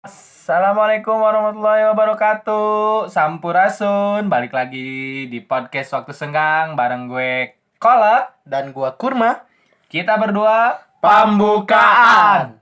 Assalamualaikum 0.00 1.12
warahmatullahi 1.12 1.84
wabarakatuh. 1.92 3.12
Sampurasun. 3.12 4.32
Balik 4.32 4.56
lagi 4.56 5.28
di 5.28 5.44
podcast 5.44 5.92
Waktu 5.92 6.16
Senggang 6.16 6.72
Bareng 6.72 7.04
gue 7.04 7.60
Kolak 7.76 8.40
dan 8.48 8.72
gua 8.72 8.96
Kurma. 8.96 9.44
Kita 9.92 10.16
berdua 10.16 10.80
Pembukaan 11.04 12.59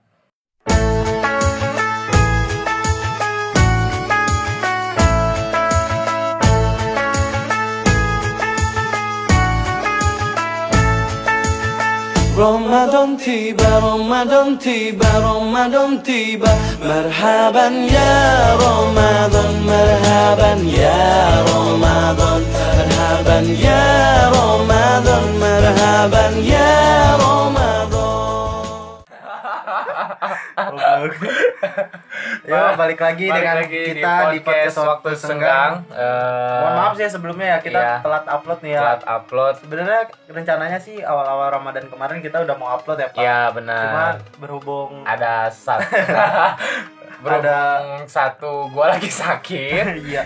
Ramadan 12.38 13.18
tiba, 13.18 13.82
Ramadan 13.82 14.54
tiba, 14.62 15.10
Ramadan 15.18 15.98
tiba. 16.06 16.46
Marhaban 16.78 17.90
ya 17.90 18.54
Ramadan, 18.62 19.66
marhaban 19.66 20.62
ya 20.70 21.42
Ramadan, 21.50 22.42
marhaban 22.54 23.46
ya 23.58 23.82
Ramadan, 24.30 25.24
marhaban 25.42 26.34
ya 26.46 27.18
Ramadan. 27.18 27.57
Ya, 32.48 32.74
balik 32.74 33.00
lagi 33.00 33.28
Balik 33.28 33.44
dengan 33.44 33.56
lagi 33.60 33.82
kita 33.92 34.14
di 34.32 34.40
podcast 34.40 34.78
Waktu 34.80 35.10
Senggang. 35.16 35.84
Eh, 35.92 36.60
Mohon 36.64 36.74
maaf 36.80 36.92
sih 36.96 37.08
sebelumnya 37.08 37.46
ya 37.56 37.58
kita 37.60 37.80
iya. 37.80 37.94
telat 38.00 38.24
upload 38.24 38.58
nih 38.64 38.72
ya. 38.72 38.80
Telat 38.80 39.02
upload 39.04 39.54
Sebenarnya 39.60 40.00
rencananya 40.32 40.78
sih 40.80 40.96
awal-awal 41.04 41.48
Ramadan 41.60 41.84
kemarin 41.92 42.18
kita 42.24 42.42
udah 42.42 42.54
mau 42.56 42.68
upload 42.74 42.98
ya 42.98 43.08
Pak. 43.12 43.20
Ya 43.20 43.38
Cuma 43.48 43.56
benar 43.60 44.12
berhubung 44.40 45.04
Ada 45.04 45.52
satu 45.52 45.92
Berhubung 47.24 47.84
satu 48.08 48.52
Gue 48.72 48.86
lagi 48.88 49.10
sakit 49.10 49.84
iya 50.08 50.24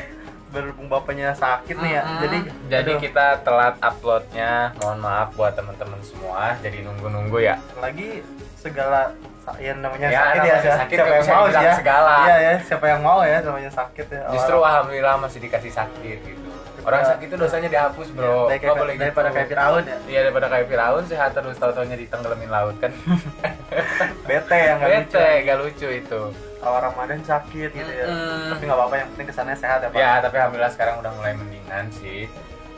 berhubung 0.52 0.92
bapaknya 0.92 1.32
sakit 1.32 1.80
nih 1.80 1.96
ya. 1.96 2.02
Mm-mm. 2.04 2.20
Jadi 2.20 2.38
jadi 2.68 2.92
aduh, 2.92 3.00
kita 3.00 3.26
telat 3.40 3.74
uploadnya 3.80 4.76
mohon 4.84 5.00
maaf 5.00 5.32
buat 5.32 5.56
teman-teman 5.56 5.96
semua 6.04 6.52
jadi 6.60 6.84
nunggu-nunggu 6.84 7.40
ya 7.40 7.56
lagi 7.80 8.20
segala 8.62 9.10
yang 9.58 9.78
namanya 9.78 10.06
Ya, 10.06 10.22
sakit 10.22 10.38
ya, 10.38 10.38
namanya 10.38 10.60
siapa 10.62 10.78
sakit 10.78 10.96
siapa 10.96 11.10
yang 11.10 11.26
mau 11.28 11.44
sih 11.44 11.58
ya. 11.58 11.72
segala. 11.74 12.14
Iya 12.20 12.36
ya, 12.38 12.54
siapa 12.62 12.86
yang 12.86 13.00
mau 13.02 13.20
ya 13.20 13.38
namanya 13.40 13.70
sakit 13.70 14.06
ya. 14.08 14.22
justru 14.30 14.54
Orang- 14.54 14.68
alhamdulillah 14.70 15.14
masih 15.18 15.38
dikasih 15.40 15.72
sakit 15.72 16.18
gitu 16.22 16.40
orang 16.82 16.98
Ya. 17.00 17.08
sakit 17.08 17.26
itu 17.28 17.36
dosanya 17.36 17.68
dihapus 17.68 18.08
bro 18.10 18.26
Dari 18.44 18.58
Nggak 18.58 18.62
kayak, 18.64 18.74
boleh 18.76 18.94
daripada 18.96 19.28
gitu. 19.28 19.36
kayak 19.36 19.48
Firaun 19.48 19.82
ya. 19.84 19.96
iya 20.04 20.20
daripada 20.20 20.46
kayak 20.48 20.66
Firaun 20.66 21.02
sehat 21.04 21.30
terus 21.32 21.54
tau-taunya 21.56 21.94
ditenggelamin 21.96 22.50
laut 22.50 22.74
kan 22.76 22.90
Bete 24.28 24.58
yang 24.60 24.78
nggak 24.78 24.90
lucu. 24.92 25.14
bete 25.14 25.28
gak 25.42 25.58
lucu 25.58 25.88
itu 25.92 26.22
Awal 26.58 26.80
Ramadan 26.84 27.18
sakit 27.20 27.70
gitu 27.72 27.90
ya. 27.92 28.06
Mm-mm. 28.06 28.50
Tapi 28.50 28.62
nggak 28.62 28.74
apa-apa 28.76 28.94
yang 28.96 29.08
penting 29.12 29.26
kesannya 29.28 29.56
sehat 29.56 29.78
ya 29.80 29.88
Pak. 29.88 29.94
ya 29.96 30.10
tapi 30.20 30.36
alhamdulillah 30.36 30.72
sekarang 30.72 30.94
udah 30.98 31.12
mulai 31.12 31.32
mendingan 31.34 31.84
sih 31.92 32.26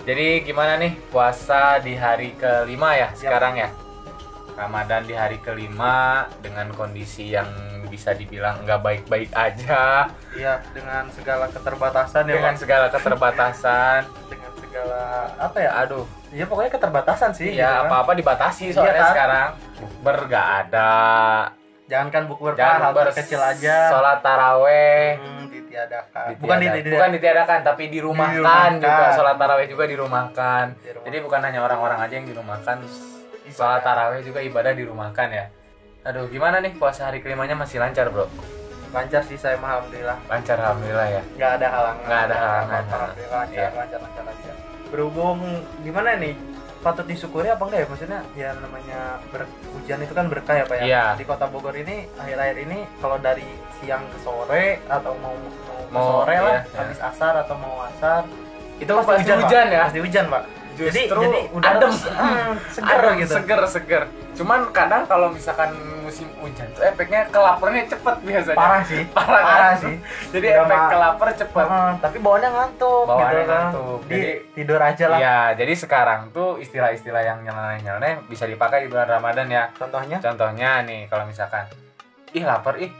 jadi 0.02 0.26
gimana 0.42 0.76
nih 0.76 0.92
puasa 1.08 1.62
di 1.78 1.92
hari 1.94 2.32
kelima 2.34 2.92
ya 2.94 3.08
sekarang 3.14 3.56
ya 3.56 3.68
Ramadan 4.54 5.02
di 5.02 5.12
hari 5.12 5.38
kelima 5.38 5.96
dengan 6.38 6.70
kondisi 6.70 7.28
yang 7.28 7.46
bisa 7.84 8.10
dibilang 8.10 8.62
nggak 8.62 8.80
baik-baik 8.80 9.30
aja 9.30 10.06
Iya, 10.30 10.62
dengan 10.70 11.06
segala 11.10 11.46
keterbatasan 11.46 12.22
ya 12.24 12.34
dengan 12.34 12.52
Pak. 12.52 12.60
segala 12.60 12.86
keterbatasan 12.88 14.00
Dengan 14.32 14.50
segala 14.56 15.02
apa 15.36 15.58
ya? 15.58 15.70
aduh 15.76 16.06
Ya 16.30 16.44
pokoknya 16.44 16.70
keterbatasan 16.72 17.30
sih. 17.30 17.50
gitu 17.50 17.60
ya 17.60 17.70
kan. 17.80 17.86
apa-apa 17.86 18.12
dibatasi 18.12 18.64
Iya 18.68 18.74
soalnya 18.74 18.94
kan? 19.00 19.10
sekarang 19.12 19.48
bukber 19.76 20.16
nggak 20.24 20.46
ada 20.60 20.92
Jangankan 21.84 22.22
bukber 22.26 22.52
jangan 22.56 22.80
hal 22.80 23.12
kecil 23.12 23.38
aja. 23.38 23.76
sholat 23.88 24.18
taraweh 24.18 25.20
Hmm, 25.20 25.44
ditiadakan. 25.46 26.24
ditiada- 26.30 26.40
Bukan 26.40 26.56
di, 26.56 26.66
di, 26.72 26.90
bukan 26.90 27.10
ditiadakan 27.12 27.58
tapi 27.60 27.84
dirumahkan, 27.86 28.34
Dirumahkan. 28.34 28.72
juga 28.80 29.06
sholat 29.12 29.36
taraweh 29.36 29.66
juga 29.68 29.84
dirumahkan 29.84 30.64
Dirumahkan. 30.74 31.04
jadi 31.04 31.16
bukan 31.20 31.40
hanya 31.42 31.60
orang-orang 31.60 31.98
aja 32.00 32.14
yang 32.16 32.26
dirumahkan 32.26 32.76
sholat 33.46 33.80
taraweh 33.80 34.20
juga 34.20 34.40
ibadah 34.40 34.72
dirumahkan 34.72 35.28
ya 35.28 35.46
aduh 36.02 36.24
gimana 36.26 36.60
nih 36.60 36.72
puasa 36.72 37.08
hari 37.08 37.18
kelimanya 37.18 37.52
masih 37.54 37.76
lancar 37.76 38.08
bro 38.08 38.28
lancar 38.90 39.20
sih 39.20 39.34
saya 39.34 39.58
mah 39.58 39.74
alhamdulillah. 39.74 40.18
lancar 40.24 40.56
alhamdulillah 40.56 41.08
ya 41.10 41.22
Nggak 41.34 41.50
ada 41.52 41.66
halangan. 41.68 42.04
Nggak 42.06 42.20
ada 42.22 42.34
halangan. 42.36 42.82
Alhamdulillah 42.84 43.34
lancar, 43.34 43.50
Iya. 43.50 43.68
lancar, 43.74 43.98
lancar, 43.98 44.22
lancar. 44.22 44.54
Berhubung 44.86 45.38
gimana 45.82 46.10
nih? 46.14 46.34
Patut 46.78 47.02
disyukuri 47.02 47.48
apa 47.48 47.58
enggak 47.64 47.80
ya? 47.80 47.86
Maksudnya 47.90 48.20
ya 48.36 48.48
namanya 48.54 49.00
ber- 49.34 49.50
hujan 49.72 49.98
itu 49.98 50.14
kan 50.14 50.30
berkah 50.30 50.54
ya 50.54 50.64
Pak 50.64 50.76
ya. 50.78 50.84
Iya. 50.84 51.04
Di 51.18 51.24
Kota 51.26 51.50
Bogor 51.50 51.74
ini 51.74 52.06
akhir-akhir 52.14 52.56
ini 52.60 52.78
kalau 53.02 53.18
dari 53.18 53.48
siang 53.76 54.06
ke 54.06 54.18
sore 54.22 54.78
atau 54.86 55.12
mau 55.18 55.34
mau, 55.34 55.80
Mau, 55.90 56.06
sore 56.22 56.36
lah, 56.36 56.54
iya, 56.54 56.62
iya. 56.62 56.78
habis 56.78 56.98
asar 57.00 57.34
atau 57.40 57.56
mau 57.56 57.74
asar 57.84 58.22
itu 58.76 58.90
pasti, 58.92 59.10
hujan, 59.26 59.38
Pak. 59.42 59.72
ya 59.72 59.82
Pasti 59.82 60.00
hujan 60.00 60.24
Pak. 60.28 60.42
Jadi 60.74 60.90
Justru 61.06 61.20
jadi 61.22 61.40
udara 61.50 61.76
adem. 61.76 61.90
tuh, 61.94 62.10
hmm, 62.10 62.52
seger 62.68 62.98
Adem, 63.00 63.14
gitu. 63.16 63.32
seger 63.32 63.60
seger 63.66 64.02
cuman 64.34 64.60
kadang 64.70 65.02
kalau 65.04 65.30
misalkan 65.30 65.70
musim 66.00 66.26
hujan 66.36 66.66
tuh 66.70 66.82
efeknya 66.82 67.30
kelaparannya 67.30 67.86
cepet 67.86 68.16
biasanya 68.20 68.58
Parah 68.58 68.82
sih. 68.82 69.02
Parah 69.16 69.40
kan? 69.40 69.48
Parah 69.48 69.74
sih. 69.78 69.94
jadi 70.28 70.46
Udah 70.52 70.62
efek 70.64 70.80
kelapar 70.90 71.28
cepet 71.32 71.64
Heeh, 71.64 71.90
tapi 71.96 72.16
bawaannya 72.18 72.50
ngantuk 72.50 73.04
Bawaannya 73.04 73.24
gitu 73.32 73.40
kan. 73.44 73.62
ngantuk. 73.64 73.98
Di, 74.04 74.12
Jadi- 74.12 74.38
tidur 74.52 74.80
aja 74.80 75.04
lah. 75.06 75.18
Iya, 75.18 75.38
jadi 75.56 75.72
sekarang 75.74 76.20
tuh 76.30 76.58
istilah-istilah 76.58 77.22
yang 77.22 77.38
nyeleneh-nyeleneh 77.40 78.26
bisa 78.26 78.44
dipakai 78.44 78.84
di 78.84 78.88
bulan 78.88 79.08
Ramadan 79.08 79.46
ya. 79.48 79.64
Contohnya 79.72 80.18
Contohnya 80.18 80.82
nih, 80.82 81.06
kalau 81.06 81.24
misalkan, 81.24 81.64
ih 82.30 82.42
lapar 82.42 82.74
ih, 82.76 82.90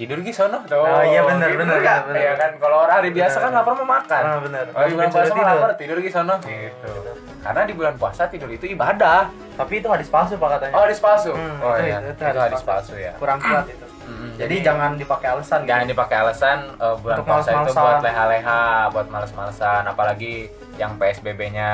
tidur 0.00 0.18
gi 0.18 0.32
sono 0.32 0.64
tuh. 0.64 0.80
Oh, 0.80 1.04
iya, 1.04 1.20
bener, 1.22 1.52
Gitu 1.52 1.60
bener, 1.60 1.78
kan? 1.80 2.00
bener, 2.08 2.16
Iya 2.18 2.32
kan, 2.34 2.50
kalau 2.56 2.76
orang 2.80 2.96
hari 2.96 3.10
biasa 3.10 3.36
Bener. 3.36 3.44
kan 3.44 3.50
lapar 3.52 3.72
mau 3.74 3.88
makan. 3.90 4.22
Ah, 4.22 4.38
bener. 4.40 4.64
Kalau 4.66 4.86
di 4.86 4.94
bulan 4.94 5.10
puasa 5.10 5.28
tidur. 5.28 5.44
lapar, 5.46 5.70
tidur 5.76 5.96
gi 5.98 6.10
sono. 6.10 6.34
Gitu. 6.40 6.92
Karena 7.38 7.62
di 7.62 7.74
bulan 7.74 7.94
puasa 7.94 8.22
tidur 8.26 8.48
itu 8.48 8.64
ibadah. 8.66 9.28
Tapi 9.52 9.72
itu 9.76 9.88
hadis 9.88 10.08
palsu 10.08 10.34
Pak 10.34 10.48
katanya. 10.50 10.74
Oh, 10.74 10.82
hadis 10.82 10.96
palsu. 10.98 11.30
Hmm, 11.30 11.60
oh 11.60 11.76
itu- 11.76 11.84
iya, 11.84 11.96
itu- 12.00 12.10
itu, 12.10 12.22
itu 12.24 12.40
hadis 12.40 12.62
palsu 12.62 12.94
ya. 12.96 13.12
Kurang 13.14 13.38
kuat 13.38 13.68
itu. 13.68 13.86
Mm-mm, 14.00 14.30
Jadi, 14.34 14.54
jangan 14.60 14.90
dipakai 14.96 15.28
alasan 15.30 15.60
jangan 15.62 15.84
gitu. 15.84 15.92
dipakai 15.92 16.16
alasan 16.18 16.58
eh, 16.74 16.94
bulan 16.98 17.14
Untuk 17.14 17.26
puasa 17.28 17.46
itu 17.46 17.54
males-malesan. 17.54 17.84
buat 17.84 17.98
leha-leha, 18.02 18.62
buat 18.90 19.06
males-malesan, 19.06 19.82
apalagi 19.84 20.34
yang 20.74 20.96
PSBB-nya 20.96 21.70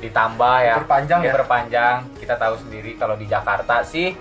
ditambah 0.00 0.56
ya. 0.62 0.74
Diperpanjang 0.76 1.20
ya? 1.20 1.26
Diperpanjang. 1.28 1.96
Kita 2.16 2.34
tahu 2.36 2.54
sendiri 2.56 2.94
kalau 2.94 3.14
di 3.14 3.26
Jakarta 3.26 3.82
sih 3.82 4.14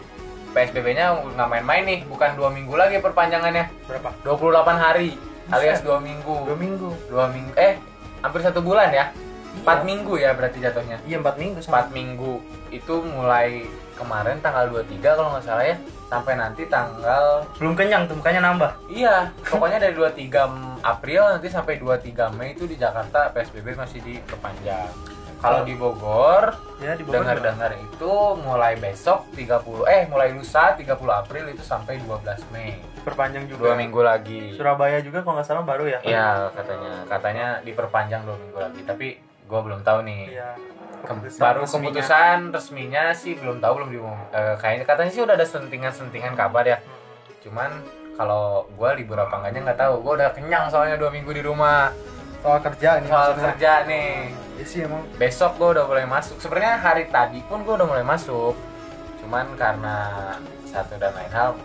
PSBB-nya 0.54 1.06
nggak 1.34 1.50
main-main 1.50 1.84
nih, 1.84 2.00
bukan 2.06 2.38
dua 2.38 2.50
minggu 2.50 2.74
lagi 2.74 2.98
perpanjangannya, 2.98 3.66
Berapa? 3.84 4.10
28 4.22 4.78
hari 4.78 5.18
alias 5.50 5.82
Buset. 5.82 5.86
dua 5.86 5.98
minggu. 6.00 6.36
Dua 6.46 6.56
minggu. 6.56 6.90
Dua 7.10 7.26
minggu, 7.28 7.52
eh 7.54 7.76
hampir 8.22 8.40
satu 8.40 8.62
bulan 8.62 8.90
ya? 8.90 9.12
Empat 9.54 9.82
Iya. 9.82 9.86
minggu 9.86 10.14
ya 10.18 10.32
berarti 10.34 10.58
jatuhnya. 10.58 10.98
Iya 11.04 11.20
empat 11.20 11.36
minggu. 11.38 11.60
Empat 11.62 11.88
minggu 11.90 12.34
itu 12.70 12.94
mulai 13.04 13.68
kemarin 13.94 14.42
tanggal 14.42 14.66
23 14.68 15.14
kalau 15.14 15.30
nggak 15.30 15.46
salah 15.46 15.62
ya 15.62 15.78
sampai 16.10 16.34
nanti 16.34 16.66
tanggal 16.66 17.46
Belum 17.62 17.74
kenyang 17.74 18.10
tuh 18.10 18.18
mukanya 18.18 18.42
nambah. 18.44 18.72
Iya, 18.90 19.30
pokoknya 19.46 19.78
dari 19.78 19.94
23 19.94 20.50
April 20.82 21.22
nanti 21.28 21.48
sampai 21.50 21.78
23 21.78 22.34
Mei 22.34 22.54
itu 22.54 22.66
di 22.66 22.74
Jakarta 22.76 23.30
PSBB 23.30 23.78
masih 23.78 24.02
diperpanjang. 24.02 24.90
Kalau 25.44 25.62
di 25.62 25.76
Bogor, 25.76 26.56
Ya 26.80 26.96
di 26.96 27.04
Bogor. 27.04 27.20
dengar-dengar 27.20 27.76
itu 27.76 28.12
mulai 28.40 28.74
besok 28.76 29.28
30 29.32 29.52
eh 29.86 30.08
mulai 30.08 30.32
lusa 30.32 30.72
30 30.72 30.88
April 31.14 31.52
itu 31.52 31.60
sampai 31.62 32.00
12 32.00 32.40
Mei. 32.50 32.80
Perpanjang 33.04 33.44
juga. 33.46 33.68
Dua 33.68 33.76
minggu 33.76 34.00
lagi. 34.00 34.56
Surabaya 34.56 34.98
juga 35.00 35.20
kalau 35.20 35.36
nggak 35.36 35.46
salah 35.46 35.62
baru 35.62 35.86
ya. 35.86 36.00
Iya, 36.02 36.28
katanya. 36.50 36.92
Katanya 37.06 37.48
diperpanjang 37.62 38.24
dua 38.24 38.38
minggu 38.38 38.58
lagi, 38.58 38.82
tapi 38.82 39.08
gua 39.44 39.60
belum 39.62 39.80
tahu 39.82 40.00
nih. 40.02 40.22
Iya. 40.32 40.50
Ke- 41.04 41.12
Keputusan 41.12 41.36
baru 41.38 41.62
resminya. 41.62 41.84
keputusan 41.84 42.38
resminya 42.50 43.04
sih 43.12 43.36
belum 43.36 43.60
tahu 43.60 43.74
belum 43.76 43.90
diumum 43.92 44.16
eh, 44.32 44.56
kayaknya 44.56 44.86
katanya 44.86 45.12
sih 45.12 45.20
udah 45.20 45.36
ada 45.36 45.44
sentingan-sentingan 45.44 46.32
kabar 46.32 46.64
ya 46.64 46.80
cuman 47.44 47.76
kalau 48.16 48.64
gua 48.72 48.96
libur 48.96 49.20
apa 49.20 49.36
enggaknya 49.36 49.68
nggak 49.68 49.80
tahu 49.82 50.00
gua 50.00 50.14
udah 50.16 50.30
kenyang 50.32 50.72
soalnya 50.72 50.96
dua 50.96 51.12
minggu 51.12 51.28
di 51.30 51.44
rumah 51.44 51.92
Soal 52.44 52.60
kerja 52.62 52.90
ini 53.00 53.08
soal 53.08 53.28
maksudnya. 53.32 53.48
kerja 53.50 53.72
nih 53.86 54.08
Iya 54.54 54.66
sih 54.68 54.80
emang. 54.82 55.02
besok 55.16 55.52
gua 55.56 55.70
udah 55.72 55.86
mulai 55.86 56.06
masuk 56.06 56.36
sebenarnya 56.38 56.76
hari 56.78 57.08
tadi 57.08 57.40
pun 57.42 57.64
gua 57.64 57.74
udah 57.76 57.88
mulai 57.88 58.04
masuk 58.04 58.54
cuman 59.18 59.48
karena 59.56 59.96
satu 60.66 61.00
dan 61.00 61.10
lain 61.14 61.32
hal 61.32 61.56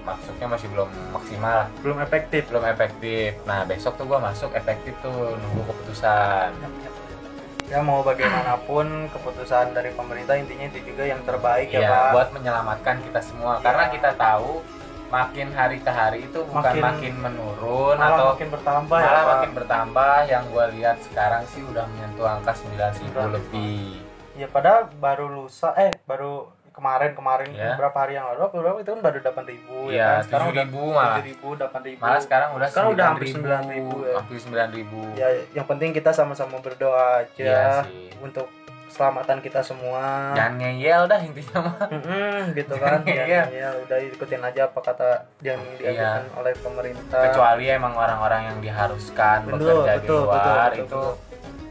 masuknya 0.00 0.46
masih 0.48 0.70
belum 0.70 0.86
maksimal 1.12 1.66
Belum 1.82 1.98
efektif. 1.98 2.46
belum 2.46 2.64
efektif 2.64 3.34
nah 3.44 3.66
besok 3.66 3.98
tuh 3.98 4.06
gua 4.06 4.22
masuk 4.22 4.54
efektif 4.54 4.94
tuh 4.98 5.10
nunggu 5.34 5.62
keputusan 5.66 6.54
Ya 7.66 7.84
mau 7.84 8.00
bagaimanapun 8.00 9.12
keputusan 9.12 9.76
dari 9.76 9.92
pemerintah 9.92 10.32
intinya 10.34 10.64
itu 10.66 10.88
juga 10.88 11.04
yang 11.04 11.20
terbaik 11.20 11.68
ya, 11.68 11.84
Iya, 11.84 11.90
Pak. 11.90 12.08
buat 12.16 12.28
menyelamatkan 12.32 12.96
kita 13.02 13.20
semua. 13.20 13.60
Karena 13.60 13.92
kita 13.92 14.16
tahu 14.16 14.64
makin 15.08 15.48
hari 15.50 15.78
ke 15.78 15.88
hari 15.90 16.18
itu 16.22 16.38
bukan 16.44 16.60
makin, 16.64 16.82
Makin- 16.82 17.18
menurun 17.18 17.96
Malah 17.96 18.12
atau 18.14 18.24
makin 18.30 18.48
bertambah 18.50 18.98
ya, 18.98 19.06
malah 19.06 19.22
Pak. 19.22 19.32
makin 19.34 19.50
bertambah. 19.54 20.14
Yang 20.26 20.44
gue 20.46 20.64
lihat 20.74 20.96
sekarang 21.02 21.42
sih 21.46 21.62
udah 21.62 21.84
menyentuh 21.86 22.26
angka 22.26 22.52
9.000 22.54 22.92
Sembilan. 22.94 23.28
lebih. 23.32 23.82
Ya 24.34 24.46
padahal 24.46 24.80
baru 24.94 25.26
lusa 25.28 25.74
eh 25.74 25.90
baru 26.04 26.46
kemarin 26.70 27.10
kemarin 27.10 27.50
Iya. 27.50 27.74
berapa 27.74 27.98
hari 27.98 28.14
yang 28.14 28.26
lalu 28.28 28.40
apa 28.40 28.54
berapa 28.54 28.78
itu 28.78 28.90
kan 28.92 29.02
baru 29.02 29.18
delapan 29.18 29.44
ribu 29.46 29.76
Iya, 29.88 29.98
kan 29.98 30.22
sekarang 30.22 30.46
udah 30.46 30.64
7.000 30.64 30.94
malah. 30.94 31.18
ribu 31.20 31.48
delapan 31.52 31.80
ribu 31.82 31.98
malah 31.98 32.20
sekarang 32.22 32.48
udah 32.54 32.68
Sekarang 32.70 32.88
udah 32.88 33.04
hampir 33.08 33.26
9.000, 33.26 33.34
9.000 33.34 33.98
ya. 33.98 34.14
hampir 34.14 34.38
9000 34.38 35.02
ya 35.16 35.28
yang 35.52 35.66
penting 35.66 35.90
kita 35.90 36.10
sama-sama 36.12 36.56
berdoa 36.58 37.04
aja 37.18 37.82
sih 37.82 38.14
untuk 38.20 38.46
keselamatan 38.88 39.38
kita 39.38 39.60
semua 39.60 40.32
jangan 40.32 40.54
ngeyel 40.56 41.02
dah 41.04 41.20
intinya 41.20 41.58
mah 41.62 41.76
Mm-mm, 41.86 42.40
gitu 42.52 42.74
kan 42.74 42.98
Iya. 43.04 43.24
ya, 43.24 43.42
ya 43.46 43.68
udah 43.78 43.98
ikutin 44.02 44.40
aja 44.42 44.60
apa 44.64 44.78
kata 44.80 45.08
yang 45.40 45.60
diajarkan 45.76 46.24
oleh 46.34 46.52
pemerintah 46.56 47.22
kecuali 47.22 47.64
emang 47.68 47.92
orang-orang 47.92 48.40
yang 48.46 48.58
diharuskan 48.58 49.44
Betul, 49.46 49.84
bekerja 49.84 49.92
di 49.94 50.00
betul, 50.02 50.20
luar 50.22 50.34
betul, 50.34 50.48
betul, 50.48 50.72
itu 50.74 50.82
betul. 50.82 51.10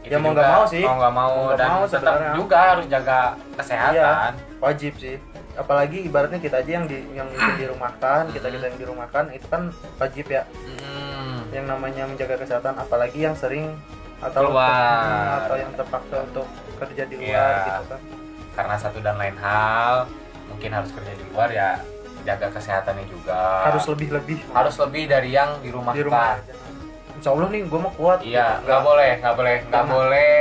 itu 0.00 0.06
Ya, 0.08 0.16
mau 0.16 0.32
nggak 0.32 0.48
mau 0.48 0.64
sih. 0.64 0.80
mau 0.82 0.96
nggak 0.96 1.14
mau 1.14 1.34
Mau 1.44 1.52
dan 1.52 1.68
mau 1.68 1.84
tetap 1.84 2.00
sebenarnya. 2.16 2.32
juga 2.32 2.58
harus 2.64 2.86
jaga 2.88 3.20
kesehatan 3.54 4.30
wajib 4.58 4.92
sih 4.96 5.16
apalagi 5.54 5.98
ibaratnya 6.02 6.38
kita 6.38 6.56
aja 6.56 6.70
yang 6.72 6.86
di 6.86 6.98
yang 7.12 7.28
itu 7.28 7.50
dirumahkan 7.58 8.30
kita 8.30 8.40
Mm-mm. 8.40 8.54
kita 8.54 8.64
yang 8.64 8.78
dirumahkan 8.78 9.24
itu 9.32 9.46
kan 9.46 9.62
wajib 9.98 10.26
ya 10.28 10.42
Mm. 10.64 11.38
yang 11.50 11.66
namanya 11.66 12.04
menjaga 12.04 12.36
kesehatan 12.36 12.74
apalagi 12.74 13.18
yang 13.20 13.34
sering 13.34 13.74
atau 14.20 14.40
Keluar. 14.44 15.44
atau 15.44 15.56
yang 15.56 15.72
terpaksa 15.72 16.16
untuk 16.22 16.46
kerja 16.76 17.02
di 17.04 17.14
luar 17.16 17.28
Iya. 17.28 17.64
gitu 17.64 17.82
kan 17.86 18.00
karena 18.52 18.74
satu 18.76 18.98
dan 18.98 19.14
lain 19.14 19.36
hal 19.36 19.94
mungkin 20.48 20.70
harus 20.72 20.90
kerja 20.90 21.12
di 21.12 21.24
luar 21.28 21.48
ya 21.48 21.78
jaga 22.20 22.50
kesehatannya 22.50 23.06
juga 23.06 23.38
harus 23.64 23.84
lebih 23.86 24.08
lebih 24.12 24.36
harus 24.50 24.74
lebih 24.76 25.06
dari 25.06 25.30
yang 25.30 25.62
di 25.62 25.70
rumah 25.70 25.94
di 25.94 26.02
rumah 26.02 26.34
aja. 26.34 26.54
Insya 27.14 27.30
Allah 27.30 27.48
nih 27.48 27.62
gue 27.64 27.80
mau 27.80 27.92
kuat 27.92 28.18
iya 28.20 28.58
gitu. 28.58 28.66
nggak 28.66 28.80
boleh 28.80 29.10
nggak 29.18 29.34
boleh 29.34 29.56
nggak 29.64 29.84
boleh 29.86 30.38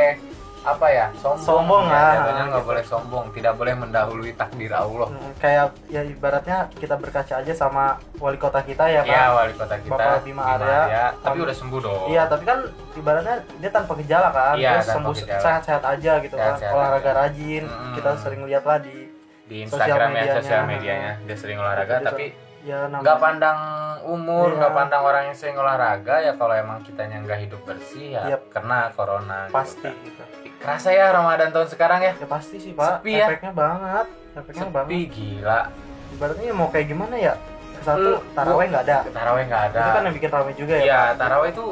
apa 0.67 0.87
ya 0.87 1.05
sombong 1.15 1.39
Sombong, 1.39 1.85
ya, 1.85 1.95
ah, 1.95 2.11
jatuhnya 2.13 2.43
nggak 2.45 2.57
gitu. 2.57 2.67
boleh 2.67 2.83
sombong 2.83 3.25
tidak 3.31 3.53
boleh 3.55 3.73
mendahului 3.73 4.31
takdir 4.33 4.71
Allah 4.71 5.07
Mm, 5.07 5.31
kayak 5.37 5.65
ya 5.87 6.01
ibaratnya 6.03 6.57
kita 6.73 6.95
berkaca 6.95 7.33
aja 7.37 7.53
sama 7.53 7.85
wali 8.17 8.35
kota 8.35 8.59
kita 8.61 8.83
ya 8.85 9.01
kan 9.01 9.09
Iya 9.09 9.25
wali 9.31 9.53
kota 9.53 9.75
kita 9.77 9.89
Bapak 9.89 10.21
Bima 10.21 10.43
Arya. 10.49 11.15
tapi 11.17 11.37
Om- 11.37 11.45
udah 11.45 11.55
sembuh 11.55 11.79
dong 11.79 12.05
Iya, 12.07 12.23
tapi 12.25 12.43
kan 12.43 12.59
ibaratnya 12.93 13.35
dia 13.57 13.71
tanpa 13.71 13.93
gejala 13.95 14.29
kan, 14.29 14.55
Iya, 14.55 14.71
terus 14.75 14.87
sembuh 14.91 15.15
sehat-sehat 15.15 15.83
aja 15.83 16.11
gitu 16.19 16.35
Sehat-sehat 16.35 16.67
kan, 16.67 16.75
olahraga 16.75 17.07
aja. 17.07 17.19
rajin, 17.23 17.63
Mm. 17.63 17.93
kita 17.95 18.09
sering 18.17 18.41
lihat 18.43 18.63
lah 18.63 18.77
di 18.77 18.95
di 19.45 19.63
Sosial 19.63 19.87
Instagram 19.87 20.09
ya 20.09 20.15
medianya. 20.17 20.35
sosial 20.37 20.61
medianya 20.65 21.11
dia 21.23 21.37
sering 21.37 21.57
olahraga 21.57 21.95
Dia 21.95 22.05
tapi 22.05 22.25
ya 22.59 22.77
nggak 22.83 22.91
namanya 22.91 23.15
pandang 23.17 23.59
umur 24.03 24.45
Iya. 24.45 24.57
nggak 24.59 24.73
pandang 24.75 25.01
orang 25.01 25.23
yang 25.23 25.37
sering 25.37 25.55
olahraga 25.55 26.15
ya 26.19 26.33
kalau 26.33 26.51
emang 26.53 26.79
kitanya 26.81 27.17
nggak 27.21 27.39
hidup 27.41 27.61
bersih 27.63 28.05
ya 28.13 28.23
Yap. 28.29 28.51
kena 28.51 28.91
corona 28.91 29.47
gitu 29.47 29.55
pasti 29.55 29.87
kan. 29.87 29.95
gitu. 30.03 30.23
Kerasa 30.57 30.89
ya 30.89 31.11
Ramadan 31.11 31.49
tahun 31.49 31.69
sekarang 31.69 31.99
ya 32.01 32.13
Ya 32.15 32.27
pasti 32.27 32.57
sih 32.57 32.71
pak, 32.71 32.99
Sepi 32.99 33.11
ya? 33.13 33.27
efeknya 33.27 33.53
banget, 33.53 34.05
efeknya 34.33 34.63
sepi 34.63 34.73
banget. 34.73 35.09
gila 35.09 35.61
Ibaratnya 36.09 36.51
mau 36.51 36.67
kayak 36.67 36.87
gimana 36.87 37.15
ya? 37.15 37.33
Satu 37.79 38.23
taraweh 38.33 38.65
nggak 38.67 38.83
ada, 38.83 38.97
taraweh 39.07 39.43
nggak 39.45 39.63
ada 39.67 39.79
itu 39.79 39.89
kan 39.91 40.01
yang 40.03 40.15
bikin 40.15 40.29
ramai 40.29 40.53
juga 40.55 40.73
ya. 40.73 40.83
Iya, 40.83 41.01
taraweh 41.15 41.49
itu 41.51 41.65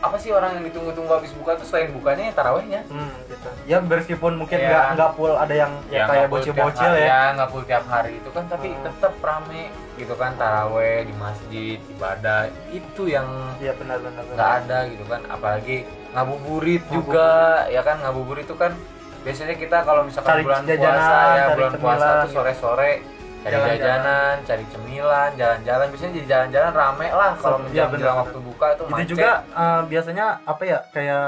apa 0.00 0.16
sih 0.16 0.32
orang 0.32 0.56
yang 0.56 0.64
ditunggu-tunggu 0.64 1.12
habis 1.12 1.28
buka 1.36 1.60
tuh 1.60 1.66
selain 1.68 1.92
bukanya 1.92 2.24
ya 2.24 2.34
tarawehnya 2.34 2.80
Hmm, 2.88 3.12
gitu. 3.28 3.48
Ya 3.68 3.76
meskipun 3.78 4.32
mungkin 4.34 4.56
Iya. 4.56 4.68
nggak 4.70 4.84
nggak 4.96 5.10
full 5.12 5.34
ada 5.36 5.52
yang 5.54 5.72
ya, 5.92 6.08
kayak 6.08 6.26
bocil-bocil 6.32 6.88
hari, 6.90 7.04
ya. 7.04 7.20
nggak 7.36 7.48
full 7.52 7.64
tiap 7.68 7.84
hari 7.84 8.12
itu 8.16 8.30
kan 8.32 8.44
tapi 8.48 8.68
Hmm. 8.70 8.80
tetap 8.80 9.12
rame 9.20 9.62
gitu 9.94 10.14
kan 10.16 10.32
taraweh 10.40 11.04
di 11.04 11.12
masjid 11.12 11.76
ibadah 11.90 12.40
itu 12.72 13.02
yang 13.04 13.28
benar-benar. 13.60 14.24
nggak 14.32 14.50
ada 14.64 14.78
gitu 14.88 15.04
kan 15.04 15.20
apalagi 15.28 15.84
ngabuburit 16.12 16.82
Ngabuburit. 16.82 16.90
juga 16.92 17.28
ya 17.68 17.80
kan 17.80 17.96
ngabuburit 17.98 18.44
itu 18.44 18.54
kan 18.54 18.72
biasanya 19.20 19.54
kita 19.54 19.76
kalau 19.80 20.02
misalkan 20.02 20.32
Cari 20.32 20.42
bulan 20.42 20.62
jajanan, 20.64 20.80
puasa 20.80 21.12
ya 21.12 21.44
cari 21.44 21.54
bulan 21.54 21.72
puasa 21.72 21.76
cemilan 21.76 22.08
tuh 22.16 22.24
gitu. 22.24 22.34
sore-sore 22.34 22.92
cari 23.40 23.52
Jalan-jalan. 23.52 23.78
jajanan 23.78 24.34
cari 24.42 24.64
cemilan 24.66 25.30
jalan-jalan 25.34 25.86
biasanya 25.88 26.12
di 26.12 26.22
jalan-jalan 26.24 26.72
rame 26.72 27.08
lah 27.10 27.32
kalau 27.34 27.56
Iya, 27.56 27.62
menjelang 27.62 27.90
benar-benar. 27.90 28.20
waktu 28.22 28.38
buka 28.42 28.66
itu 28.66 28.82
Itu 28.82 28.90
macet 28.90 29.08
juga 29.08 29.30
eh, 29.54 29.80
biasanya 29.86 30.26
apa 30.42 30.62
ya 30.62 30.78
kayak 30.90 31.26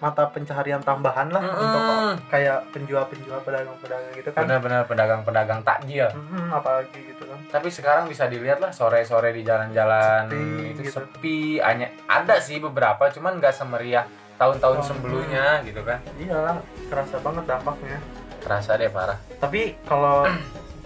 mata 0.00 0.24
pencaharian 0.26 0.80
tambahan 0.80 1.28
lah 1.28 1.38
Mm-mm. 1.38 1.60
untuk 1.60 1.80
kayak 2.26 2.64
penjual-penjual 2.70 3.36
pedagang-pedagang 3.40 4.12
gitu 4.14 4.28
kan. 4.30 4.42
benar-benar 4.42 4.82
pedagang-pedagang 4.84 5.60
takjil 5.60 6.08
Mm-mm, 6.08 6.48
apalagi 6.50 7.00
gitu 7.06 7.22
kan. 7.22 7.36
tapi 7.48 7.68
sekarang 7.68 8.04
bisa 8.04 8.24
dilihat 8.24 8.58
lah 8.58 8.68
sore-sore 8.70 9.28
di 9.30 9.42
jalan-jalan 9.42 10.24
itu 10.66 10.80
gitu. 10.82 10.96
sepi 10.96 11.38
hanya 11.58 11.92
ada 12.06 12.36
sih 12.36 12.56
beberapa 12.58 13.06
cuman 13.06 13.36
nggak 13.36 13.52
semeriah 13.52 14.08
tahun-tahun 14.34 14.78
Oh, 14.78 14.86
sebelumnya 14.86 15.60
gitu 15.62 15.84
kan 15.84 16.00
Iya, 16.16 16.56
kerasa 16.88 17.20
banget 17.20 17.44
dampaknya. 17.46 18.00
terasa 18.40 18.72
deh 18.74 18.88
parah 18.88 19.20
Tapi 19.36 19.76
kalau 19.84 20.24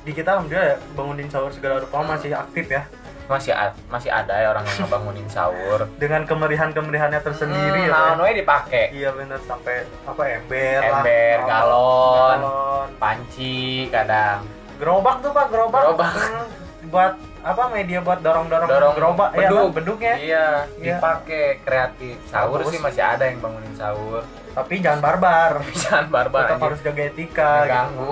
di 0.02 0.10
kita 0.10 0.34
alhamdulillah 0.34 0.68
ya, 0.68 0.76
bangunin 0.92 1.30
sahur 1.30 1.48
segala 1.48 1.78
rupa 1.78 2.02
masih 2.02 2.34
aktif 2.34 2.66
ya 2.66 2.82
masih 3.24 3.52
masih 3.88 4.08
ada 4.08 4.34
ya 4.34 4.48
orang 4.50 4.64
yang 4.64 4.84
ngebangunin 4.84 5.24
sahur 5.26 5.80
dengan 6.02 6.22
kemerihan-kemerihannya 6.24 7.20
tersendiri 7.20 7.80
hmm, 7.80 7.88
ya. 7.88 7.96
naon 8.12 8.20
we 8.20 8.36
dipake 8.36 8.92
Iya 8.92 9.10
bener 9.10 9.40
sampai 9.40 9.76
apa 10.04 10.22
ember, 10.30 10.76
lah, 10.78 11.00
Ember, 11.00 11.36
apa, 11.38 11.48
galon. 11.48 12.38
galon. 12.38 12.88
panci 12.98 13.56
kadang 13.88 14.44
gerobak 14.74 15.16
tuh 15.18 15.30
pak 15.30 15.46
gerobak, 15.48 15.82
Gerobak. 15.86 16.10
Hmm, 16.10 16.46
buat 16.84 17.12
apa 17.40 17.62
media 17.68 17.98
buat 18.00 18.20
dorong 18.20 18.46
dorong, 18.46 18.68
Dorong 18.68 18.94
gerobak 18.94 19.30
ya 19.32 19.40
beduk. 19.42 19.60
kan, 19.62 19.72
beduknya 19.74 20.14
iya 20.16 20.46
Iya. 20.74 20.96
dipake 20.96 21.42
kreatif 21.60 22.16
sahur 22.26 22.58
Bagus. 22.58 22.72
sih 22.72 22.80
masih 22.80 23.02
ada 23.02 23.24
yang 23.24 23.38
bangunin 23.38 23.72
sahur 23.72 24.20
tapi 24.50 24.74
jangan 24.78 25.00
barbar 25.00 25.52
jangan 25.82 26.06
barbar 26.08 26.44
tetap 26.46 26.60
harus 26.62 26.80
jaga 26.80 27.02
etika 27.04 27.50
gitu. 27.62 27.64
ngeganggu 27.64 28.10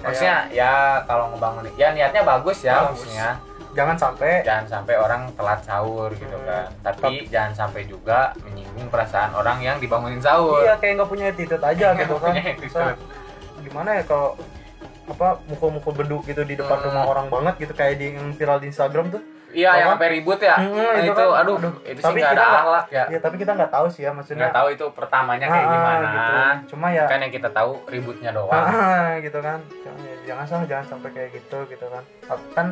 maksudnya 0.00 0.36
ya 0.50 0.74
kalau 1.04 1.30
ngebangunin 1.30 1.72
ya 1.72 1.88
niatnya 1.90 2.22
bagus 2.22 2.58
ya 2.60 2.82
Bagus. 2.82 3.02
maksudnya 3.02 3.28
jangan 3.72 3.96
sampai 3.96 4.42
jangan 4.42 4.66
sampai 4.66 4.94
orang 4.94 5.22
telat 5.32 5.60
sahur 5.60 6.12
gitu 6.12 6.32
Hmm. 6.34 6.44
kan. 6.44 6.66
Tapi 6.84 7.26
jangan 7.26 7.52
sampai 7.56 7.82
juga 7.84 8.18
menyinggung 8.42 8.88
perasaan 8.88 9.32
orang 9.32 9.58
yang 9.58 9.76
dibangunin 9.76 10.18
sahur. 10.18 10.60
Iya 10.60 10.76
kayak 10.76 10.92
nggak 10.96 11.08
punya 11.08 11.24
attitude 11.28 11.62
aja 11.62 11.86
gitu 11.94 12.14
kan. 12.16 12.34
gimana 13.62 13.94
ya 13.94 14.02
kalau 14.02 14.34
apa 15.04 15.38
mukul-mukul 15.44 15.92
beduk 15.94 16.22
gitu 16.24 16.42
di 16.42 16.54
depan 16.54 16.76
Hmm. 16.76 16.86
rumah 16.88 17.04
orang 17.08 17.26
banget 17.28 17.54
gitu 17.60 17.72
kayak 17.72 17.94
di 17.96 18.12
yang 18.12 18.30
viral 18.32 18.58
di 18.58 18.68
Instagram 18.68 19.08
tuh. 19.08 19.22
Iya 19.52 19.68
yang 19.76 19.88
sampai 19.92 20.08
ribut 20.10 20.40
ya? 20.40 20.56
Hmm, 20.56 20.72
Nah, 20.72 20.96
itu 20.96 21.12
itu, 21.12 21.24
kan, 21.28 21.40
aduh, 21.44 21.56
aduh. 21.60 21.72
itu 21.84 22.00
sih 22.00 22.06
Tapi 22.08 22.18
nggak 22.18 22.32
ada 22.32 22.44
akhlak 22.56 22.86
ya. 22.88 23.04
ya 23.06 23.18
tapi 23.20 23.36
kita 23.36 23.52
nggak 23.52 23.68
tahu 23.70 23.86
sih 23.86 24.02
ya 24.02 24.10
maksudnya. 24.10 24.40
Nggak 24.42 24.56
tahu 24.56 24.68
itu 24.70 24.84
pertamanya 24.90 25.46
kayak 25.46 25.60
Ah, 25.60 25.70
gimana. 25.70 26.08
gitu. 26.08 26.32
cuma 26.72 26.86
ya 26.88 27.04
kan 27.04 27.18
yang 27.20 27.28
kita 27.30 27.48
tahu 27.50 27.70
ributnya 27.84 28.30
doang. 28.32 28.48
Ah, 28.48 29.20
gitu 29.20 29.38
kan. 29.38 29.60
Jangan, 29.60 30.00
jangan 30.24 30.44
salah 30.48 30.66
jangan 30.66 30.86
sampai 30.88 31.10
kayak 31.12 31.30
gitu 31.34 31.58
gitu 31.68 31.84
kan. 31.86 32.02
Kan 32.50 32.66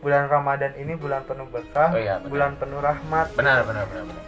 bulan 0.00 0.28
Ramadan 0.28 0.72
ini 0.78 0.96
bulan 0.96 1.22
penuh 1.28 1.46
berkah 1.48 1.94
oh 1.94 2.00
iya 2.00 2.18
benar. 2.20 2.30
bulan 2.30 2.50
penuh 2.60 2.80
rahmat. 2.80 3.26
Benar 3.36 3.64
benar 3.64 3.84
benar, 3.88 4.04
benar. 4.08 4.24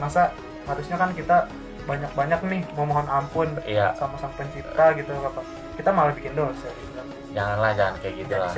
masa 0.00 0.32
harusnya 0.66 0.96
kan 0.98 1.10
kita 1.12 1.46
banyak-banyak 1.82 2.40
nih 2.46 2.62
memohon 2.78 3.06
ampun 3.10 3.48
iya. 3.66 3.90
sama 3.98 4.14
sang 4.14 4.30
pencipta 4.38 4.94
gitu 4.94 5.10
apa 5.18 5.42
kita 5.74 5.90
malah 5.90 6.14
bikin 6.14 6.38
dosa 6.38 6.70
gitu 6.70 6.92
kan 6.94 7.06
janganlah 7.32 7.70
jangan 7.74 7.94
kayak 7.98 8.14
gitu 8.22 8.32
lah. 8.36 8.52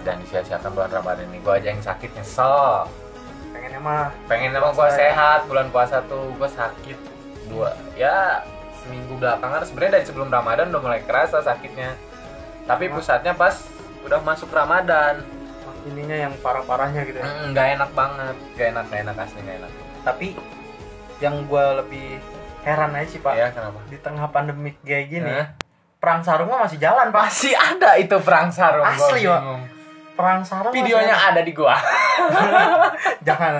dan 0.00 0.16
disia-siakan 0.22 0.70
bulan 0.72 0.90
Ramadan 0.94 1.26
ini. 1.34 1.38
Gua 1.42 1.54
aja 1.58 1.68
yang 1.74 1.82
sakit 1.82 2.10
nyesel. 2.14 2.86
Pengennya 3.50 3.80
mah 3.82 4.14
pengen 4.30 4.54
emang 4.54 4.72
gua 4.72 4.88
ya. 4.88 4.96
sehat 4.96 5.40
bulan 5.50 5.66
puasa 5.74 6.00
tuh 6.06 6.30
gua 6.38 6.46
sakit 6.46 6.98
dua 7.50 7.74
ya 7.98 8.46
seminggu 8.80 9.18
belakangan 9.18 9.66
sebenarnya 9.66 9.92
dari 10.00 10.06
sebelum 10.06 10.30
Ramadan 10.30 10.70
udah 10.70 10.80
mulai 10.80 11.02
kerasa 11.04 11.42
sakitnya. 11.42 11.98
Tapi 12.64 12.86
Emang? 12.86 13.02
pusatnya 13.02 13.34
pas 13.34 13.66
udah 14.06 14.20
masuk 14.22 14.48
Ramadan 14.54 15.20
ininya 15.88 16.16
yang 16.28 16.32
parah-parahnya 16.44 17.00
gitu 17.08 17.18
ya. 17.20 17.26
Nggak 17.50 17.66
enak 17.78 17.90
banget. 17.96 18.36
Nggak 18.56 18.66
enak 18.72 18.84
nggak 18.90 19.00
enak 19.06 19.16
asli 19.22 19.40
nggak 19.44 19.56
enak. 19.64 19.72
Tapi 20.04 20.26
yang 21.20 21.34
gue 21.44 21.64
lebih 21.84 22.06
heran 22.64 22.92
aja 22.96 23.08
sih 23.08 23.20
pak 23.20 23.34
ya 23.36 23.48
kenapa? 23.52 23.80
di 23.88 23.96
tengah 24.00 24.28
pandemik 24.28 24.76
kayak 24.84 25.08
gini 25.08 25.32
Hah? 25.32 25.56
perang 26.00 26.20
sarung 26.24 26.48
mah 26.48 26.64
masih 26.64 26.80
jalan 26.80 27.12
pak. 27.12 27.28
Masih 27.28 27.52
ada 27.56 27.90
itu 28.00 28.16
perang 28.24 28.48
sarung 28.48 28.84
Asli, 28.84 29.24
bingung. 29.24 29.60
perang 30.16 30.40
sarung 30.44 30.72
videonya 30.72 31.16
ada. 31.16 31.36
ada 31.36 31.40
di 31.44 31.52
gua. 31.52 31.76
Jangan. 33.28 33.52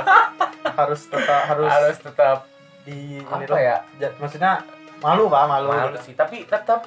Harus 0.78 1.10
tetap 1.10 1.42
harus, 1.50 1.66
harus 1.66 1.96
tetap 1.98 2.38
di 2.86 3.18
apa 3.26 3.58
ya? 3.58 3.82
Maksudnya 4.20 4.62
malu 5.02 5.26
pak 5.26 5.44
malu, 5.50 5.74
malu 5.74 5.98
sih 6.02 6.14
tapi 6.14 6.46
tetap 6.46 6.86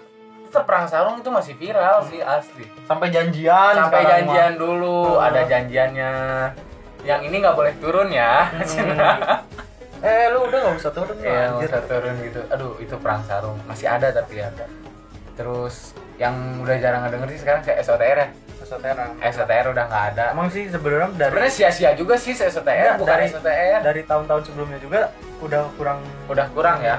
perang 0.57 0.83
sarung 0.83 1.15
itu 1.17 1.29
masih 1.29 1.55
viral 1.55 2.03
sih 2.03 2.19
asli 2.19 2.67
sampai 2.83 3.07
janjian 3.07 3.73
sampai 3.73 4.03
janjian 4.03 4.53
dulu 4.55 5.15
Hmm. 5.15 5.25
ada 5.25 5.41
janjiannya 5.45 6.11
yang 7.01 7.21
ini 7.21 7.35
nggak 7.37 7.55
boleh 7.55 7.73
turun 7.79 8.11
ya 8.11 8.51
mah. 8.51 8.61
Hmm. 8.61 10.03
eh 10.05 10.27
lu 10.27 10.43
udah 10.43 10.59
nggak 10.59 10.75
usah 10.75 10.91
turun 10.91 11.15
Iya, 11.15 11.41
nggak 11.51 11.69
usah 11.69 11.83
turun 11.85 12.15
gitu. 12.19 12.41
Aduh, 12.47 12.73
itu 12.77 12.95
perang 12.97 13.21
sarung. 13.23 13.57
Masih 13.65 13.85
ada 13.85 14.09
tapi 14.09 14.37
ada. 14.37 14.65
Terus 15.31 15.93
yang 16.17 16.33
udah 16.57 16.75
jarang 16.75 17.05
ngedenger 17.05 17.29
sih 17.31 17.39
sekarang 17.39 17.61
kayak 17.61 17.81
SOTR 17.81 18.17
ya. 18.17 18.27
Esoteran. 18.61 19.09
SOTR 19.19 19.65
udah 19.69 19.83
nggak 19.83 20.03
ada. 20.11 20.25
emang 20.31 20.47
sih 20.47 20.65
sebenarnya 20.65 21.09
dari 21.11 21.29
Sebenarnya 21.29 21.53
sia-sia 21.53 21.91
juga 21.93 22.15
sih 22.15 22.31
SOTR, 22.31 22.97
bukan 22.97 23.09
dari- 23.11 23.29
SOTR. 23.29 23.79
dari 23.83 24.01
tahun-tahun 24.03 24.41
sebelumnya 24.43 24.79
juga 24.79 24.99
udah 25.39 25.61
kurang 25.75 25.99
Udah 26.25 26.45
kurang 26.49 26.77
ya. 26.79 26.97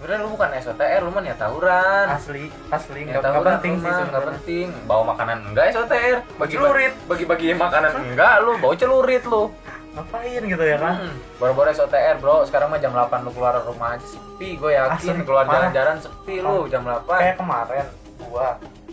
Sebenarnya 0.00 0.24
lu 0.24 0.32
bukan 0.32 0.48
SOTR 0.64 1.00
lu 1.04 1.10
mah 1.12 1.20
niat 1.20 1.36
tawuran. 1.36 2.06
Asli 2.08 2.48
asli 2.72 3.00
nggak 3.04 3.20
tawuran 3.20 3.52
penting 3.60 3.74
sih 3.84 3.92
nggak 3.92 4.24
penting. 4.32 4.66
Bawa 4.88 5.02
makanan 5.12 5.38
enggak 5.52 5.76
SOTR 5.76 6.16
bagi 6.40 6.54
Celurit. 6.56 6.92
bagi 7.04 7.24
bagi 7.28 7.48
makanan 7.52 7.92
enggak 8.00 8.34
lu 8.40 8.56
bawa 8.56 8.74
celurit 8.80 9.24
lu. 9.28 9.52
Ngapain 9.92 10.42
gitu 10.48 10.64
ya 10.64 10.78
kan? 10.80 10.94
Hmm, 11.04 11.16
baru-baru 11.36 11.76
SOTR 11.76 12.16
bro. 12.16 12.48
Sekarang 12.48 12.72
mah 12.72 12.80
jam 12.80 12.96
8 12.96 13.28
lu 13.28 13.30
keluar 13.36 13.60
rumah 13.60 14.00
aja 14.00 14.06
sepi. 14.08 14.56
Gue 14.56 14.72
yakin 14.72 15.20
Asli, 15.20 15.26
keluar 15.28 15.44
jalan-jalan 15.44 15.96
sepi 16.00 16.34
lu 16.40 16.64
jam 16.72 16.80
8 16.80 17.04
kayak 17.04 17.36
kemarin 17.36 17.86
gua 18.30 18.48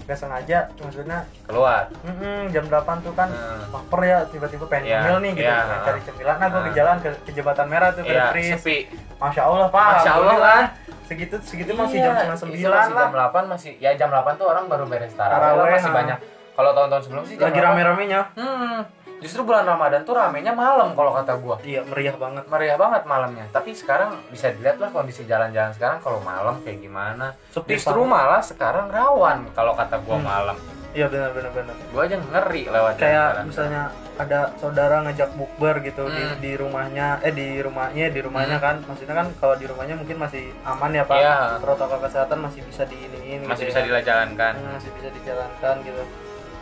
nggak 0.07 0.15
sengaja 0.15 0.59
maksudnya 0.73 1.19
keluar 1.43 1.91
mm, 1.99 2.47
jam 2.49 2.63
8 2.63 2.79
tuh 3.03 3.11
kan 3.11 3.27
Hmm. 3.27 3.99
ya 3.99 4.23
tiba-tiba 4.25 4.63
pengen 4.65 4.85
Iya, 4.87 4.97
ngemil 5.03 5.17
nih 5.19 5.31
gitu 5.33 5.43
iya. 5.43 5.57
pengen 5.59 5.81
cari 5.83 6.01
cemilan 6.01 6.35
nah 6.37 6.47
gua 6.47 6.57
ke 6.57 6.63
Ah. 6.63 6.73
jalan 6.73 6.95
ke, 6.97 7.09
ke 7.21 7.31
jembatan 7.33 7.65
merah 7.67 7.89
tuh 7.91 8.01
ke 8.01 8.09
iya 8.09 8.31
Kris 8.31 8.47
sepi 8.55 8.77
masya 9.17 9.41
allah 9.43 9.67
pak 9.67 9.87
Masya 9.99 10.11
Allah 10.13 10.35
kan 10.37 10.63
segitu 11.03 11.35
segitu 11.41 11.71
masih 11.73 11.97
Iya, 11.97 12.05
jam 12.05 12.13
setengah 12.13 12.31
itu 12.31 12.41
sembilan 12.41 12.71
masih 12.73 12.93
lah 12.93 13.03
jam 13.03 13.11
8 13.11 13.51
masih 13.51 13.71
ya 13.77 13.91
jam 13.93 14.09
8 14.09 14.39
tuh 14.39 14.45
orang 14.45 14.65
baru 14.65 14.85
beres 14.87 15.11
tarawih 15.11 15.75
masih 15.75 15.91
ha. 15.91 15.97
banyak 15.99 16.19
kalau 16.53 16.71
tahun-tahun 16.71 17.03
sebelum 17.03 17.23
sih 17.23 17.35
jam 17.35 17.45
lagi 17.45 17.59
8. 17.59 17.67
rame-ramenya 17.67 18.21
hmm 18.33 18.79
justru 19.17 19.41
bulan 19.41 19.63
Ramadan 19.63 20.01
tuh 20.01 20.13
ramenya 20.13 20.51
malam 20.51 20.93
kalau 20.93 21.11
kata 21.11 21.33
gua. 21.37 21.57
Iya 21.59 21.81
meriah 21.83 22.13
banget. 22.13 22.45
Meriah 22.45 22.75
banget 22.75 23.03
malamnya. 23.03 23.45
Tapi 23.49 23.73
sekarang 23.73 24.13
bisa 24.27 24.49
dilihat 24.49 24.77
lah 24.77 24.89
kondisi 24.89 25.23
jalan-jalan 25.23 25.71
sekarang. 25.71 25.97
Kalau 25.99 26.19
malam 26.19 26.61
kayak 26.61 26.79
gimana? 26.79 27.33
Sepi 27.49 27.75
justru 27.75 27.97
banget. 27.99 28.13
malah 28.13 28.41
sekarang 28.41 28.85
rawan 28.87 29.49
kalau 29.51 29.73
kata 29.73 29.97
gua 29.99 30.17
Hmm. 30.17 30.25
malam. 30.25 30.57
Iya 30.91 31.05
benar 31.07 31.29
benar 31.29 31.51
benar. 31.51 31.75
Gua 31.89 32.01
aja 32.03 32.15
ngeri 32.15 32.63
lewat 32.65 32.93
kayak 32.95 33.13
jalan-jalan. 33.35 33.45
misalnya 33.45 33.81
ada 34.17 34.39
saudara 34.57 35.05
ngajak 35.05 35.29
bukber 35.33 35.75
gitu 35.81 36.09
di, 36.09 36.23
Hmm. 36.23 36.37
di 36.39 36.51
rumahnya. 36.53 37.07
Eh 37.21 37.29
di 37.31 37.47
rumahnya 37.57 38.09
di 38.09 38.19
rumahnya 38.19 38.57
kan. 38.57 38.81
Maksudnya 38.81 39.13
kan 39.13 39.27
kalau 39.37 39.53
di 39.53 39.65
rumahnya 39.65 39.93
mungkin 39.93 40.17
masih 40.17 40.53
aman 40.63 40.89
ya 40.91 41.03
pak. 41.03 41.17
Iya. 41.17 41.37
protokol 41.57 42.01
kesehatan 42.01 42.37
masih 42.39 42.61
bisa 42.63 42.81
diiniin 42.83 43.45
masih 43.45 43.65
gitu 43.65 43.77
bisa 43.77 43.79
ya. 43.81 44.01
dijalankan. 44.01 44.53
Hmm, 44.57 44.73
masih 44.73 44.89
bisa 44.93 45.09
dijalankan 45.11 45.75
gitu 45.81 46.03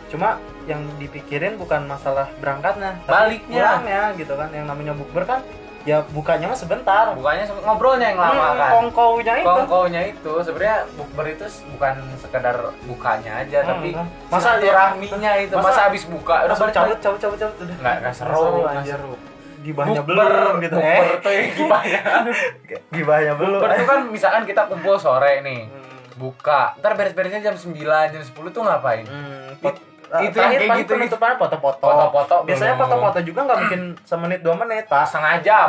cuma 0.06 0.38
yang 0.64 0.80
dipikirin 0.96 1.54
bukan 1.54 1.84
masalah 1.84 2.26
berangkatnya 2.36 2.98
Baliknya. 3.04 3.78
pulangnya 3.78 4.02
gitu 4.14 4.32
kan. 4.32 4.48
Yang 4.50 4.66
namanya 4.66 4.92
bukber 4.92 5.24
kan 5.24 5.40
ya 5.82 6.02
bukanya 6.04 6.46
mah 6.46 6.56
sebentar. 6.56 7.10
Bukannya 7.12 7.44
se- 7.44 7.60
ngobrolnya 7.60 8.06
yang 8.08 8.18
lama 8.20 8.42
Hmm, 8.44 8.56
kan. 8.56 8.70
kongkownya 8.72 9.34
itu. 9.36 9.46
Kongkonya 9.46 10.00
itu. 10.08 10.32
Sebenarnya 10.40 10.76
bukber 10.92 11.26
itu 11.28 11.44
bukan 11.70 11.94
sekedar 12.16 12.56
bukanya 12.82 13.32
aja 13.38 13.58
Hmm, 13.60 13.68
tapi 13.68 13.88
hmm. 13.92 14.06
Masa 14.26 14.50
dia- 14.56 14.74
rahminya 14.74 15.32
itu. 15.38 15.54
Masa, 15.54 15.66
masa- 15.68 15.84
habis 15.86 16.02
buka 16.04 16.34
udah 16.42 16.56
balik. 16.56 16.74
cabut 16.74 16.98
cabut 16.98 17.18
cabut 17.20 17.38
cabut 17.40 17.56
udah. 17.60 17.76
Nggak 17.76 17.94
nggak 18.00 18.14
seru 18.14 18.46
nggak 18.64 18.84
seru. 18.84 19.14
Gibahnya 19.58 19.98
belum 20.00 20.52
gitu 20.60 20.74
bukber 20.76 21.06
eh 21.06 21.18
tuh 21.20 21.32
yang 21.32 21.50
gibahnya. 21.58 22.00
Gibahnya 22.88 23.32
belum 23.34 23.58
bukber 23.58 23.70
tuh 23.72 23.84
kan 23.84 24.00
misalkan 24.08 24.42
kita 24.44 24.62
kumpul 24.66 24.94
sore 24.96 25.38
nih 25.40 25.66
Hmm. 25.66 25.82
buka 26.16 26.74
ntar 26.76 26.94
beres-beresnya 26.94 27.42
jam 27.42 27.54
9 27.54 27.76
jam 28.08 28.22
10 28.24 28.32
tuh 28.48 28.62
ngapain? 28.62 29.04
Hmm, 29.04 29.52
itu 30.06 30.36
terakhir 30.38 30.60
yang 30.60 30.70
kayak 30.70 30.80
gitu 30.86 30.92
penutupannya 30.94 31.36
foto-foto. 31.36 31.86
Foto-foto 31.86 32.34
Biasanya 32.46 32.74
foto-foto 32.78 33.18
juga 33.22 33.40
nggak 33.46 33.58
mungkin 33.58 33.80
semenit 34.02 34.40
dua 34.40 34.54
menit 34.54 34.84
pak. 34.86 35.04
setengah 35.10 35.34
jam. 35.42 35.68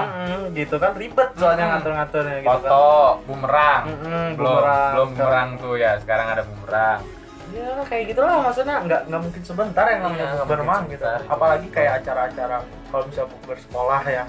Gitu 0.54 0.76
kan 0.78 0.92
ribet 0.94 1.30
soalnya 1.36 1.66
ngatur-ngaturnya 1.76 2.38
gitu 2.42 2.48
kan. 2.48 2.62
foto 2.62 2.86
bumerang. 3.26 3.84
Hmm, 3.90 4.30
belum 4.38 4.54
bumerang. 4.54 4.92
belum 4.94 5.10
bumerang 5.16 5.50
tuh 5.58 5.74
ya. 5.76 5.92
Sekarang 5.98 6.28
ada 6.32 6.44
bumerang. 6.46 7.00
Ya 7.48 7.70
kayak 7.88 8.04
gitulah 8.12 8.36
maksudnya. 8.44 8.76
Nggak 8.84 9.02
nggak 9.08 9.22
mungkin 9.24 9.42
sebentar 9.42 9.86
yang 9.88 10.02
namanya 10.04 10.24
Iya, 10.24 10.34
bukber 10.44 10.60
mungkin 10.60 10.68
mah 10.68 10.82
gitu. 10.92 11.06
itu 11.08 11.32
Apalagi 11.32 11.68
kayak 11.72 11.92
acara-acara 12.04 12.58
kalau 12.88 13.04
bisa 13.08 13.22
bukber 13.24 13.58
sekolah 13.60 14.02
ya, 14.08 14.24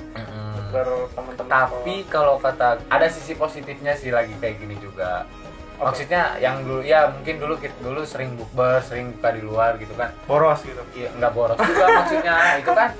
bukber 0.55 0.87
teman-teman 1.15 1.51
tapi 1.51 1.95
kalau 2.11 2.35
kata 2.43 2.83
ada 2.87 3.07
sisi 3.07 3.35
positifnya 3.35 3.95
sih 3.95 4.11
lagi 4.11 4.35
kayak 4.39 4.59
gini 4.59 4.75
juga 4.79 5.23
Apa? 5.79 5.85
maksudnya 5.89 6.23
yang 6.37 6.59
dulu 6.61 6.83
ya 6.83 7.07
mungkin 7.07 7.39
dulu 7.39 7.55
dulu 7.57 8.01
sering 8.03 8.35
bukber 8.35 8.83
sering 8.83 9.15
buka 9.15 9.31
di 9.31 9.41
luar 9.41 9.75
gitu 9.77 9.95
kan 9.95 10.11
boros 10.25 10.59
gitu. 10.61 10.83
Iya, 10.93 11.15
nggak 11.15 11.33
boros 11.33 11.55
juga 11.57 11.85
maksudnya 11.95 12.35
itu 12.59 12.73
kan 12.73 12.91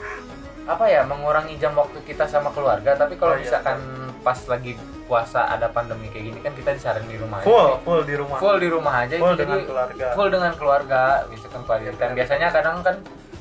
apa 0.65 0.85
ya 0.85 1.01
mengurangi 1.03 1.57
jam 1.57 1.73
waktu 1.73 1.99
kita 2.03 2.25
sama 2.25 2.49
keluarga 2.51 2.95
tapi 2.95 3.15
kalau 3.15 3.35
Oh, 3.35 3.37
iya. 3.37 3.43
misalkan 3.43 3.79
pas 4.21 4.37
lagi 4.45 4.77
puasa 5.05 5.49
ada 5.49 5.67
pandemi 5.67 6.07
kayak 6.07 6.25
gini 6.27 6.39
kan 6.39 6.53
kita 6.53 6.71
disarankan 6.73 7.09
di 7.09 7.17
rumah 7.17 7.41
aja. 7.41 7.47
Full, 7.47 7.71
full 7.81 8.03
di 8.05 8.15
rumah. 8.15 8.37
full 8.37 8.59
di 8.59 8.69
rumah 8.69 8.95
aja 9.01 9.15
Full 9.17 9.27
itu 9.27 9.41
dengan 9.41 9.57
jadi 9.57 9.67
keluarga. 9.67 10.07
full 10.13 10.29
dengan 10.29 10.53
keluarga 10.55 11.01
misalkan 11.27 11.61
keluarga 11.65 11.91
dan 11.97 12.11
biasanya 12.13 12.49
kadang 12.53 12.77
kan 12.81 12.97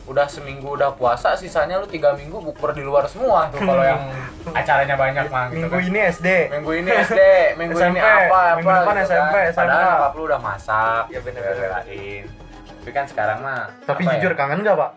udah 0.07 0.23
seminggu 0.25 0.73
udah 0.73 0.91
puasa 0.91 1.35
sisanya 1.35 1.75
lu 1.75 1.85
tiga 1.85 2.11
minggu 2.11 2.39
bukber 2.41 2.71
di 2.71 2.79
luar 2.79 3.05
semua 3.05 3.47
tuh 3.47 3.59
kalau 3.59 3.83
yang 3.83 3.99
acaranya 4.59 4.95
banyak 4.95 5.27
mah 5.27 5.45
gitu 5.49 5.59
Minggu 5.61 5.75
kan. 5.75 5.83
ini 5.85 5.99
SD. 6.09 6.27
minggu 6.49 6.71
ini 6.73 6.89
SD 7.05 7.21
minggu 7.55 7.77
ini 7.77 7.99
apa 7.99 8.15
apa 8.23 8.39
minggu 8.55 8.71
depan 8.71 8.95
gitu 8.95 9.05
SMP, 9.05 9.35
kan. 9.35 9.51
padahal 9.53 9.83
nyokap 9.85 10.13
lu 10.13 10.23
udah 10.25 10.39
masak 10.39 11.03
Iya, 11.07 11.19
bener-bener. 11.19 11.55
belain 11.59 12.23
tapi 12.77 12.91
kan 12.93 13.05
sekarang 13.05 13.37
mah 13.41 13.63
Tapi 13.83 14.01
apa 14.01 14.11
jujur 14.15 14.31
ya, 14.31 14.37
kangen 14.37 14.59
nggak 14.63 14.77
pak? 14.77 14.91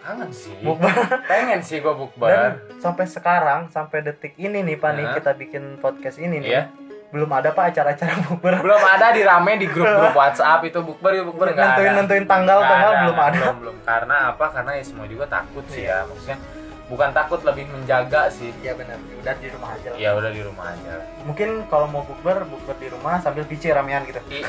kangen 0.00 0.30
sih 0.30 0.52
Bukber. 0.60 0.92
pengen 1.30 1.60
sih 1.60 1.76
gua 1.78 1.94
bukber 1.94 2.28
Dan 2.28 2.52
sampai 2.76 3.04
sekarang, 3.06 3.60
sampai 3.68 3.98
detik 4.02 4.32
ini 4.36 4.60
nih 4.60 4.76
Pak 4.76 4.90
nih 4.92 5.06
kita 5.14 5.32
bikin 5.34 5.64
podcast 5.76 6.16
ini 6.16 6.36
nih. 6.38 6.50
Iya. 6.50 6.62
Belum 7.10 7.26
ada 7.28 7.50
Pak 7.50 7.64
acara-acara 7.68 8.14
bukber. 8.22 8.54
belum 8.60 8.78
ada 8.80 9.06
di 9.10 9.22
rame 9.22 9.52
di 9.56 9.66
grup-grup 9.66 10.14
WhatsApp 10.14 10.62
itu 10.62 10.78
bukber 10.80 11.10
yuk 11.12 11.24
bukber 11.28 11.50
nggak 11.50 11.58
ada 11.58 11.70
Nentuin 11.74 11.92
nentuin 11.96 12.24
tanggal 12.24 12.58
tanggal 12.60 12.92
belum 13.00 13.18
ada. 13.18 13.36
belum 13.36 13.56
belum 13.58 13.76
karena 13.82 14.16
apa 14.30 14.44
karena 14.48 14.70
ya 14.72 14.82
semua 14.82 15.04
juga 15.04 15.26
takut 15.26 15.64
sih 15.66 15.84
ya 15.84 16.02
maksudnya 16.04 16.38
bukan 16.86 17.10
takut 17.10 17.40
lebih 17.40 17.66
menjaga 17.66 18.26
sih 18.28 18.50
Iya 18.56 18.74
benar. 18.74 18.94
Udah 19.16 19.34
di 19.36 19.48
rumah 19.48 19.70
aja. 19.72 19.88
lah. 19.88 19.96
ya 19.96 20.10
udah 20.12 20.30
di 20.30 20.40
rumah 20.40 20.66
aja 20.68 20.92
Mungkin 21.20 21.48
kalau 21.66 21.86
mau 21.86 22.02
bukber, 22.02 22.42
bukber 22.44 22.74
di 22.76 22.88
rumah 22.88 23.18
sambil 23.18 23.42
PC 23.42 23.70
ramean 23.70 24.02
gitu. 24.04 24.18
Ih, 24.28 24.46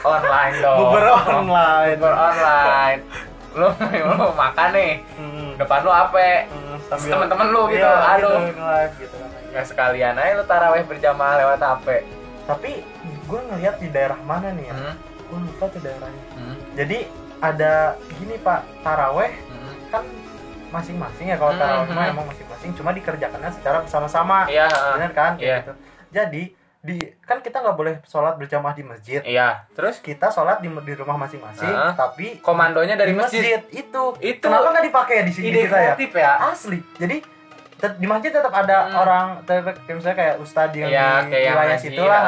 online 0.00 0.54
dong 0.60 0.78
Bukber 0.78 1.04
online. 1.08 1.96
bukber 1.96 2.14
online 2.14 3.00
lu 3.54 3.68
lu 4.10 4.28
makan 4.34 4.68
nih 4.72 4.92
Hmm. 5.14 5.54
depan 5.54 5.78
lu 5.80 5.88
apa 5.88 6.18
Hmm, 6.44 6.74
temen-temen 6.90 7.46
lu 7.48 7.62
gitu, 7.68 7.80
Iya, 7.80 8.12
aduh. 8.12 8.34
gitu, 8.42 8.60
live 8.60 8.94
gitu 8.98 9.14
nggak 9.54 9.66
sekalian 9.66 10.18
aja 10.18 10.34
lu 10.34 10.44
taraweh 10.44 10.82
berjamaah 10.82 11.38
lewat 11.38 11.62
HP 11.62 11.86
Tapi 12.44 12.82
gue 13.24 13.40
ngeliat 13.40 13.78
di 13.78 13.88
daerah 13.88 14.18
mana 14.20 14.50
nih 14.50 14.66
ya? 14.66 14.74
hmm, 14.74 14.94
Gue 15.24 15.38
lupa 15.40 15.64
tuh 15.70 15.80
daerahnya. 15.80 16.24
hmm, 16.34 16.56
Jadi 16.74 16.98
ada 17.38 17.72
gini 18.12 18.36
Pak, 18.36 18.60
taraweh 18.82 19.32
hmm. 19.32 19.74
kan 19.88 20.04
masing-masing 20.68 21.30
ya. 21.30 21.36
Kalau 21.36 21.54
Hmm, 21.54 21.62
taraweh 21.62 21.88
mah 21.88 22.04
hmm. 22.04 22.12
emang 22.12 22.26
masing-masing. 22.26 22.70
Cuma 22.74 22.90
dikerjakannya 22.90 23.48
secara 23.48 23.80
bersama-sama. 23.80 24.44
Iya 24.44 24.68
benar 24.68 25.12
kan? 25.12 25.32
Iya. 25.38 25.62
gitu. 25.62 25.72
jadi 26.10 26.42
di 26.78 27.00
kan 27.24 27.40
kita 27.40 27.64
nggak 27.64 27.74
boleh 27.74 27.94
sholat 28.04 28.36
berjamaah 28.36 28.76
di 28.76 28.84
masjid. 28.84 29.24
Iya. 29.24 29.64
Terus? 29.72 29.98
Kita 29.98 30.28
sholat 30.28 30.60
di, 30.60 30.68
di 30.68 30.92
rumah 30.92 31.16
masing-masing 31.16 31.64
Heeh. 31.64 31.92
tapi 31.96 32.26
komandonya 32.44 32.92
dari 32.92 33.16
di 33.16 33.18
masjid. 33.18 33.64
itu. 33.72 34.02
Itu 34.20 34.44
kenapa 34.44 34.68
nggak 34.68 34.84
dipakai 34.84 35.14
ya 35.16 35.24
di 35.24 35.32
sini 35.32 35.48
kita 35.48 35.64
ya? 35.64 35.96
kreatif 35.96 36.10
ya. 36.12 36.32
Asli. 36.44 36.78
Jadi 37.00 37.16
di 37.92 38.06
masjid 38.06 38.30
tetap 38.30 38.50
ada 38.50 38.76
Hmm. 38.84 38.96
orang 38.96 39.26
kayak 39.44 39.96
misalnya 39.96 40.16
kayak 40.16 40.34
ustadz 40.38 40.74
yang 40.74 40.88
Iya, 40.88 41.08
di 41.20 41.28
kayak 41.28 41.42
yang 41.42 41.54
wilayah 41.54 41.78
situ 41.78 42.02
lah. 42.02 42.22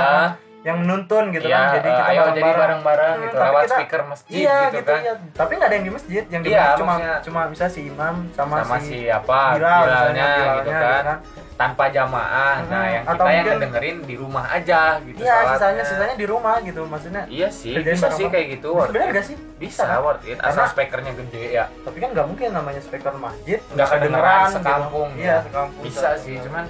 Yang 0.67 0.77
menuntun 0.77 1.25
gitu 1.31 1.47
Iya, 1.47 1.55
kan 1.57 1.69
jadi 1.73 1.87
eh, 1.87 1.95
kita 1.95 2.03
ayo 2.03 2.11
jadi 2.11 2.27
bareng-bareng 2.43 2.59
bareng-bareng 2.59 3.13
Hmm, 3.13 3.23
gitu 3.23 3.37
tapi 3.37 3.47
lewat 3.47 3.63
kita- 3.63 3.77
speaker 3.77 4.01
masjid 4.05 4.35
iya 4.37 4.57
gitu, 4.59 4.75
gitu, 4.75 4.91
kan 4.91 5.01
ya 5.01 5.15
tapi 5.33 5.53
nggak 5.53 5.69
ada 5.69 5.75
yang 5.75 5.87
di 5.87 5.93
masjid 5.95 6.23
yang 6.27 6.43
di 6.43 6.49
Iya, 6.49 6.59
masjid 6.59 6.75
cuma 6.77 6.91
maksudnya- 6.93 7.21
cuma 7.23 7.41
bisa 7.47 7.65
si 7.69 7.81
imam 7.85 8.15
sama, 8.33 8.55
sama 8.59 8.77
si 8.77 8.85
si 8.85 8.99
apa 9.09 9.39
Bilal, 9.53 9.79
misalnya, 9.79 9.87
bilalnya 9.87 10.27
Bilalnya, 10.27 10.59
gitu 10.59 10.71
kan 11.07 11.19
tanpa 11.57 11.85
jamaah 11.89 12.55
nah 12.63 12.83
Hmm, 12.83 12.93
yang 12.93 13.05
atau 13.07 13.15
kita 13.17 13.23
yang 13.25 13.37
mungkin- 13.39 13.57
ngedengerin 13.57 13.97
di 14.03 14.15
rumah 14.15 14.45
aja 14.47 14.81
gitu 15.01 15.19
Iya, 15.19 15.33
sholatnya. 15.33 15.55
sisanya 15.55 15.83
sisanya 15.87 16.17
di 16.17 16.27
rumah 16.27 16.55
gitu 16.61 16.81
maksudnya. 16.85 17.23
iya 17.29 17.49
sih 17.49 17.73
bisa 17.73 17.87
sih 18.11 18.27
bareng-bareng. 18.27 18.29
kayak 18.29 18.47
gitu 18.53 18.69
worth 18.73 18.91
Bener 18.91 19.07
it. 19.07 19.15
gak 19.15 19.25
sih? 19.25 19.37
bisa 19.57 19.83
kan? 19.85 19.99
worth 20.03 20.25
it 20.25 20.37
asal 20.39 20.51
Karena- 20.59 20.69
speakernya 20.69 21.13
gede 21.17 21.45
ya 21.53 21.65
Tapi 21.81 21.97
kan 21.97 22.09
nggak 22.11 22.27
mungkin 22.27 22.49
namanya 22.51 22.81
speaker 22.81 23.15
masjid 23.15 23.59
nggak 23.69 23.87
kedengeran 23.89 24.43
gitu. 24.43 24.55
sekampung 24.59 25.09
Iya, 25.15 25.31
ya. 25.31 25.39
sekampung. 25.43 25.81
bisa 25.81 26.09
sih 26.19 26.37
cuman 26.39 26.65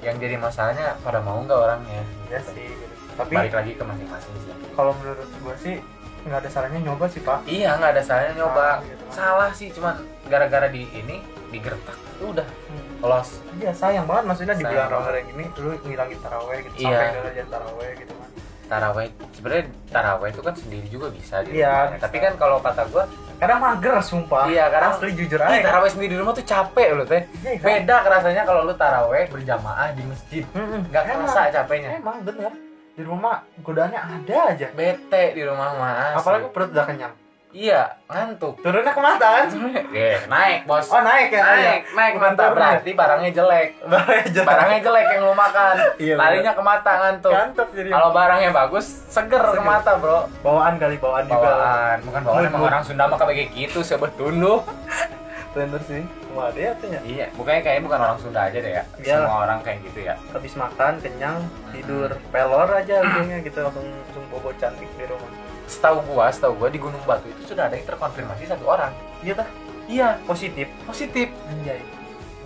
yang 0.00 0.16
jadi 0.18 0.36
masalahnya 0.36 0.86
pada 1.00 1.18
mau 1.18 1.40
nggak 1.40 1.58
orangnya 1.60 2.02
Iya 2.28 2.40
sih. 2.44 2.70
Gitu. 3.12 3.18
Tapi 3.18 3.32
balik 3.34 3.54
lagi 3.54 3.72
ke 3.72 3.84
masing-masing 3.84 4.32
sih 4.38 4.52
kalau 4.72 4.92
menurut 4.96 5.28
gua 5.38 5.54
sih 5.56 5.76
nggak 6.22 6.38
ada 6.38 6.50
salahnya 6.50 6.80
nyoba 6.80 7.04
sih 7.06 7.18
pak. 7.18 7.38
iya 7.44 7.74
nggak 7.74 7.90
ada 7.90 8.02
salahnya 8.02 8.32
nyoba 8.36 8.62
Nah, 8.72 8.86
gitu. 8.86 9.04
salah 9.10 9.50
sih 9.52 9.68
cuman 9.68 9.94
gara-gara 10.24 10.66
di 10.66 10.86
ini 10.88 11.18
digertak 11.48 11.98
udah 12.22 12.46
Hmm. 12.46 13.02
los 13.02 13.42
Iya 13.54 13.72
sayang 13.72 14.06
banget 14.06 14.24
maksudnya 14.24 14.54
di 14.54 14.62
bulan 14.62 14.86
Ramadan 14.88 15.26
ini 15.26 15.44
lu 15.52 15.74
ngilangin 15.76 16.18
taraweh 16.18 16.58
gitu 16.62 16.74
Iya. 16.80 16.94
sampai 16.94 17.10
derajat 17.12 17.46
taraweh 17.48 17.90
gitu 17.96 18.12
kan. 18.14 18.28
taraweh 18.64 19.06
sebenarnya 19.32 19.64
taraweh 19.90 20.28
itu 20.30 20.40
kan 20.40 20.54
sendiri 20.54 20.86
juga 20.88 21.06
bisa 21.10 21.34
di 21.42 21.50
Iya, 21.52 21.68
rumahnya. 21.68 21.90
bisa. 21.90 22.02
tapi 22.02 22.16
kan 22.18 22.32
kalau 22.36 22.56
kata 22.58 22.82
gua 22.88 23.04
Kadang 23.34 23.58
mager 23.58 23.98
sumpah. 23.98 24.46
Iya, 24.46 24.70
kadang- 24.70 24.94
asli 24.94 25.10
jujur 25.12 25.42
aja. 25.42 25.66
taraweh 25.66 25.90
sendiri 25.90 26.14
di 26.14 26.18
rumah 26.22 26.30
tuh 26.30 26.46
capek 26.46 26.88
loh 26.94 27.02
teh 27.02 27.26
Iya, 27.42 27.58
kan? 27.58 27.66
beda 27.66 27.96
kerasanya 28.00 28.42
kalau 28.46 28.62
lu 28.62 28.72
taraweh 28.72 29.26
berjamaah 29.26 29.90
di 29.90 30.02
masjid 30.06 30.46
nggak 30.86 31.02
kerasa 31.04 31.50
capeknya 31.50 31.98
Emang 31.98 32.22
bener. 32.22 32.54
Di 32.92 33.02
rumah 33.02 33.34
godaannya 33.58 33.96
ada 33.96 34.38
aja. 34.52 34.68
bete 34.70 35.32
di 35.32 35.42
rumah 35.42 35.72
mah 35.72 35.92
asli. 36.12 36.16
Apalagi 36.18 36.46
perut 36.52 36.70
udah 36.70 36.84
kenyang. 36.84 37.14
iya 37.52 38.00
ngantuk. 38.06 38.60
Turunnya 38.60 38.92
ke 38.92 39.00
mata 39.00 39.28
kan 39.38 39.48
Eh, 39.92 40.24
naik 40.24 40.64
bos. 40.64 40.88
Oh 40.88 41.00
naik 41.00 41.28
ya 41.28 41.40
naik 41.42 41.80
naik 41.90 42.12
Bukan 42.16 42.32
mata 42.32 42.42
ya? 42.42 42.50
berarti 42.50 42.90
barangnya 42.92 43.30
jelek. 43.30 43.68
Barangnya 43.82 44.42
barangnya 44.42 44.80
jelek 44.80 45.06
yang 45.06 45.22
lu 45.22 45.34
makan. 45.34 45.74
Iya, 46.00 46.14
larinya 46.16 46.52
ke 46.52 46.62
mata 46.62 46.92
ngantuk. 46.98 47.32
Ngantuk 47.32 47.68
jadi. 47.72 47.88
kalau 47.92 48.08
barangnya 48.12 48.50
bagus 48.50 48.86
seger 49.08 49.40
ke 49.42 49.52
Seger. 49.52 49.64
mata 49.64 49.90
bro. 49.96 50.18
Bawaan 50.40 50.74
kali 50.76 50.96
bawaan, 50.96 51.24
juga. 51.28 51.44
Bawaan. 51.44 51.96
Bukan 52.02 52.20
bawaan 52.24 52.44
emang 52.48 52.62
orang 52.62 52.82
Sunda 52.84 53.04
mah 53.04 53.16
kayak 53.20 53.52
gitu 53.52 53.80
sebetunduh 53.80 54.64
bener 55.52 55.80
sih. 55.84 56.02
Wah 56.32 56.48
dia 56.50 56.72
tuh 56.80 56.88
ya 56.88 57.00
iya 57.04 57.26
bukannya 57.36 57.60
kayaknya 57.60 57.82
bukan 57.84 58.00
orang 58.00 58.18
Sunda 58.18 58.40
aja 58.48 58.58
deh 58.58 58.72
ya. 58.72 58.84
Iyalah. 58.96 59.20
semua 59.24 59.36
orang 59.44 59.58
kayak 59.60 59.78
gitu 59.84 59.98
ya. 60.08 60.14
Habis 60.32 60.52
makan 60.56 60.92
kenyang 61.04 61.36
tidur 61.76 62.10
pelor 62.32 62.68
aja 62.72 62.94
ujungnya 63.04 63.38
gitu 63.44 63.58
langsung 63.60 63.86
langsung 63.86 64.24
bobo 64.32 64.50
cantik 64.56 64.88
di 64.96 65.04
rumah. 65.04 65.30
Setahu 65.68 65.98
gua 66.08 66.32
setahu 66.32 66.56
gua 66.56 66.68
di 66.72 66.80
Gunung 66.80 67.04
Batu 67.04 67.28
itu 67.28 67.52
sudah 67.52 67.68
ada 67.68 67.76
yang 67.76 67.86
terkonfirmasi 67.86 68.48
satu 68.48 68.64
orang. 68.64 68.92
Iya 69.20 69.34
tah? 69.44 69.48
Iya. 69.88 70.08
Positif. 70.24 70.66
Positif. 70.88 71.28
Anjay. 71.52 71.80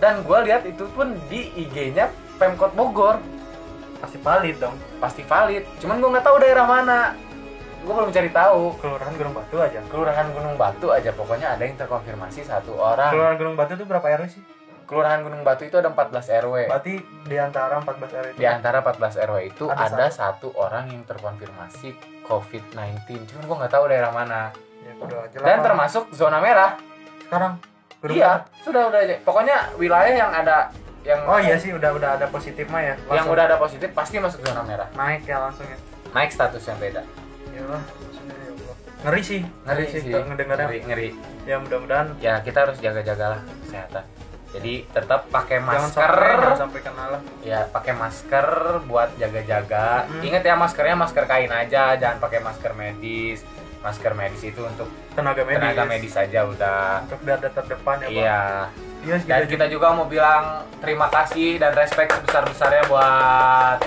Dan 0.02 0.26
gua 0.26 0.42
lihat 0.42 0.66
itu 0.66 0.84
pun 0.92 1.14
di 1.30 1.50
IG-nya 1.54 2.10
Pemkot 2.36 2.74
Bogor. 2.74 3.22
Pasti 4.02 4.18
valid 4.20 4.56
dong. 4.60 4.76
Pasti 4.98 5.22
valid. 5.24 5.64
Cuman 5.78 6.02
gua 6.02 6.10
nggak 6.18 6.26
tahu 6.26 6.36
daerah 6.42 6.66
mana 6.68 7.25
gua 7.86 7.94
belum 8.02 8.10
cari 8.10 8.30
tahu. 8.34 8.62
Kelurahan 8.82 9.14
Gunung 9.14 9.34
Batu 9.38 9.56
aja. 9.62 9.80
Kelurahan 9.86 10.26
Gunung 10.34 10.54
Batu 10.58 10.86
aja. 10.90 11.10
Pokoknya 11.14 11.54
ada 11.54 11.62
yang 11.62 11.78
terkonfirmasi 11.78 12.42
satu 12.42 12.74
orang. 12.74 13.14
Kelurahan 13.14 13.36
Gunung 13.38 13.54
Batu 13.54 13.78
itu 13.78 13.86
berapa 13.86 14.02
RW 14.02 14.26
sih? 14.26 14.42
Kelurahan 14.86 15.18
Gunung 15.22 15.42
Batu 15.42 15.66
itu 15.66 15.74
ada 15.74 15.90
14 15.90 16.46
RW 16.46 16.54
berarti 16.70 16.94
di 17.26 17.36
antara 17.42 17.82
14 17.82 18.06
RW 18.06 18.26
itu 18.30 18.38
di 18.38 18.46
antara 18.46 18.78
14 18.86 19.18
RW 19.18 19.38
itu 19.42 19.64
Ada 19.66 19.82
ada, 19.90 20.06
satu. 20.14 20.54
orang 20.54 20.86
yang 20.94 21.02
terkonfirmasi 21.02 21.90
COVID-19 22.22 23.26
cuman 23.26 23.42
gua 23.50 23.56
nggak 23.66 23.72
tahu 23.74 23.84
daerah 23.90 24.14
mana. 24.14 24.54
Ya 24.86 24.92
udah 25.02 25.26
jelas 25.34 25.42
dan 25.42 25.58
termasuk 25.66 26.06
zona 26.14 26.38
merah. 26.38 26.78
Sekarang 27.26 27.58
Gunung 27.98 28.14
iya 28.14 28.46
Batu. 28.46 28.62
sudah 28.62 28.82
udah 28.86 29.00
aja. 29.02 29.16
Pokoknya 29.26 29.56
wilayah 29.74 30.14
yang 30.14 30.30
ada 30.30 30.70
yang 31.02 31.18
oh 31.26 31.38
iya 31.42 31.58
sih 31.58 31.74
udah 31.74 31.90
udah 31.90 32.10
ada 32.22 32.30
positif 32.30 32.70
mah 32.70 32.82
ya. 32.82 32.94
Yang 32.94 33.26
Langsung. 33.26 33.34
udah 33.34 33.44
ada 33.50 33.56
positif 33.58 33.88
pasti 33.90 34.22
masuk 34.22 34.38
zona 34.46 34.62
merah. 34.62 34.86
Naik 34.94 35.26
ya 35.26 35.42
langsung 35.42 35.66
ya. 35.66 35.78
Naik 36.14 36.30
status 36.30 36.62
yang 36.62 36.78
beda 36.78 37.25
Ya 37.56 37.62
Allah. 37.64 37.82
ngeri 38.96 39.22
sih 39.22 39.40
ngeri 39.64 39.84
sih 39.88 40.00
tuh 40.12 40.24
ngedengarnya. 40.28 40.66
Ngeri, 40.68 40.78
ngeri. 40.84 41.08
Ya 41.48 41.56
mudah-mudahan. 41.56 42.06
Ya 42.20 42.34
kita 42.44 42.68
harus 42.68 42.76
jaga-jagalah 42.84 43.40
kesehatan. 43.64 44.04
Jadi 44.56 44.74
tetap 44.88 45.28
pakai 45.28 45.60
jangan 45.60 45.88
masker. 45.88 46.10
sampai 46.10 46.32
jangan 46.36 46.60
sampai 46.60 46.80
kena 46.80 47.04
lah. 47.16 47.20
Ya 47.44 47.60
pakai 47.68 47.92
masker 47.96 48.46
buat 48.88 49.10
jaga-jaga. 49.20 50.08
Mm. 50.08 50.22
ingat 50.32 50.42
ya 50.44 50.54
maskernya 50.56 50.96
masker 50.96 51.24
kain 51.24 51.52
aja. 51.52 51.96
Jangan 51.96 52.18
pakai 52.20 52.40
masker 52.44 52.72
medis. 52.76 53.40
Masker 53.84 54.12
medis 54.16 54.42
itu 54.42 54.60
untuk 54.64 54.88
tenaga 55.14 55.42
medis. 55.44 55.60
tenaga 55.60 55.84
medis 55.84 56.12
saja 56.12 56.40
udah. 56.44 57.04
Untuk 57.08 57.20
garda 57.24 57.48
terdepan 57.52 57.96
ya 58.04 58.08
iya. 58.08 58.42
Iya 59.06 59.16
dan 59.22 59.46
kita 59.46 59.70
juga 59.70 59.94
mau 59.94 60.10
bilang 60.10 60.66
terima 60.82 61.06
kasih 61.12 61.62
dan 61.62 61.76
respect 61.78 62.10
sebesar-besarnya 62.10 62.84
buat 62.90 63.78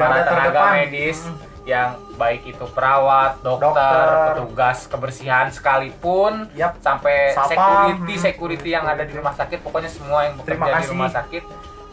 para 0.00 0.22
tenaga 0.22 0.50
terdepan. 0.54 0.72
medis. 0.80 1.18
Mm. 1.28 1.55
Yang 1.66 1.98
baik 2.14 2.46
itu 2.46 2.62
perawat, 2.70 3.42
dokter, 3.42 3.74
Dokter. 3.74 4.06
petugas 4.32 4.78
kebersihan 4.86 5.50
sekalipun 5.50 6.46
Yap. 6.54 6.78
sampai 6.78 7.34
security 7.34 8.14
security 8.16 8.68
yang 8.70 8.86
ada 8.86 9.02
di 9.02 9.10
rumah 9.10 9.34
sakit 9.34 9.60
pokoknya 9.60 9.90
semua 9.90 10.30
yang 10.30 10.38
bekerja 10.38 10.78
di 10.78 10.88
rumah 10.88 11.10
sakit 11.10 11.42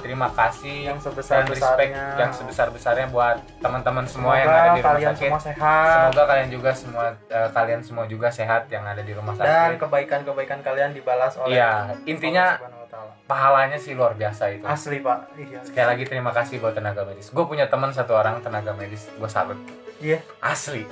terima 0.04 0.28
kasih 0.30 0.92
Yang 0.92 1.00
sebesar-besarnya. 1.10 1.48
dan 1.48 1.48
respect 1.50 1.92
yang 2.20 2.32
sebesar 2.36 2.68
besarnya 2.70 3.08
buat 3.08 3.40
teman-teman 3.64 4.04
semua 4.04 4.36
yang 4.36 4.52
Semoga 4.52 4.60
ada 4.60 4.70
di 4.70 4.70
rumah 4.76 4.92
kalian 4.92 5.10
sakit 5.10 5.26
semua 5.26 5.42
sehat 5.42 5.88
semoga 5.90 6.24
kalian 6.28 6.50
juga 6.52 6.72
semua 6.76 7.06
eh, 7.32 7.50
kalian 7.50 7.82
semua 7.82 8.04
juga 8.06 8.28
sehat 8.30 8.62
yang 8.68 8.84
ada 8.84 9.02
di 9.02 9.14
rumah 9.16 9.34
dan 9.34 9.48
sakit 9.48 9.80
kebaikan-kebaikan 9.80 10.60
kalian 10.62 10.92
dibalas 10.92 11.34
oleh 11.40 11.56
iya 11.56 11.98
intinya 12.04 12.60
Ta'ala. 13.04 13.28
pahalanya 13.28 13.78
sih 13.78 13.92
luar 13.94 14.16
biasa 14.16 14.56
itu. 14.56 14.64
Asli 14.64 15.04
pak. 15.04 15.36
Iya. 15.36 15.60
Sekali 15.68 15.88
lagi 15.92 16.04
terima 16.08 16.32
kasih 16.32 16.64
buat 16.64 16.72
tenaga 16.72 17.04
medis. 17.04 17.30
Gue 17.30 17.44
punya 17.44 17.68
teman 17.68 17.92
satu 17.92 18.16
orang 18.16 18.40
tenaga 18.40 18.72
medis 18.74 19.12
gue 19.12 19.30
salut. 19.30 19.60
Iya. 20.00 20.24
Asli. 20.40 20.88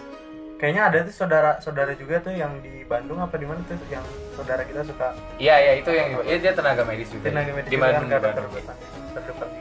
Kayaknya 0.60 0.84
ada 0.94 0.98
tuh 1.10 1.16
saudara 1.16 1.52
saudara 1.58 1.92
juga 1.98 2.22
tuh 2.22 2.38
yang 2.38 2.62
di 2.62 2.86
Bandung 2.86 3.18
apa 3.18 3.34
di 3.34 3.50
mana 3.50 3.66
tuh 3.66 3.80
yang 3.90 4.06
saudara 4.38 4.62
kita 4.62 4.86
suka. 4.86 5.16
Iya 5.42 5.56
iya 5.58 5.74
itu 5.80 5.90
yang 5.90 6.22
iya 6.22 6.38
dia 6.38 6.54
tenaga 6.54 6.86
medis 6.86 7.10
juga. 7.10 7.34
Tenaga 7.34 7.52
medis 7.56 7.70
di 7.72 7.80
Bandung, 7.82 8.06
kan 8.12 8.20
di 8.22 8.26
Bandung. 8.30 9.61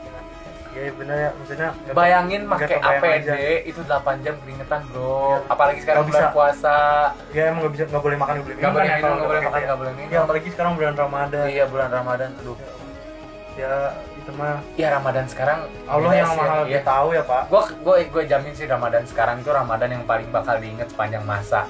Iya 0.71 0.81
iya, 0.81 0.91
bener 0.95 1.15
ya 1.17 1.29
maksudnya 1.35 1.69
bayangin 1.91 2.41
pakai 2.47 2.77
APD 2.79 3.27
aja. 3.27 3.35
itu 3.67 3.81
8 3.83 4.23
jam 4.23 4.35
keringetan 4.39 4.81
bro 4.87 5.11
Iya. 5.11 5.37
apalagi 5.51 5.79
sekarang 5.83 6.03
bulan 6.05 6.23
bisa. 6.23 6.31
puasa 6.31 6.77
ya 7.31 7.41
emang 7.47 7.59
nggak 7.61 7.73
bisa 7.75 7.83
nggak 7.87 8.03
boleh 8.03 8.17
makan 8.17 8.33
nggak 8.33 8.45
boleh 8.45 8.55
nggak 8.55 8.71
minum 8.71 8.75
boleh 8.75 8.87
ya 8.87 8.95
nggak 8.95 9.11
boleh 9.11 9.19
udah 9.19 9.27
makan 9.27 9.51
PPKM. 9.51 9.67
nggak 9.67 9.79
boleh 9.79 9.93
minum 9.93 10.09
ya 10.09 10.19
apalagi 10.23 10.47
sekarang 10.49 10.71
bulan 10.75 10.93
Ramadan 10.95 11.43
iya 11.47 11.63
bulan 11.67 11.89
Ramadan 11.89 12.29
aduh 12.39 12.57
ya 13.51 13.73
itu 14.15 14.31
mah 14.31 14.55
ya 14.73 14.87
Ramadan 14.95 15.25
sekarang 15.27 15.59
Allah 15.83 16.11
yang 16.15 16.31
sih, 16.31 16.39
mahal 16.39 16.59
ya. 16.61 16.65
lebih 16.71 16.83
tahu 16.87 17.07
ya 17.11 17.23
pak 17.25 17.41
gue 17.45 17.61
gue 17.83 17.95
gue 18.07 18.23
jamin 18.25 18.53
sih 18.55 18.65
Ramadan 18.65 19.03
sekarang 19.03 19.35
itu 19.39 19.51
Ramadan 19.51 19.89
yang 19.91 20.03
paling 20.07 20.27
bakal 20.31 20.55
diinget 20.55 20.87
sepanjang 20.87 21.25
masa 21.25 21.67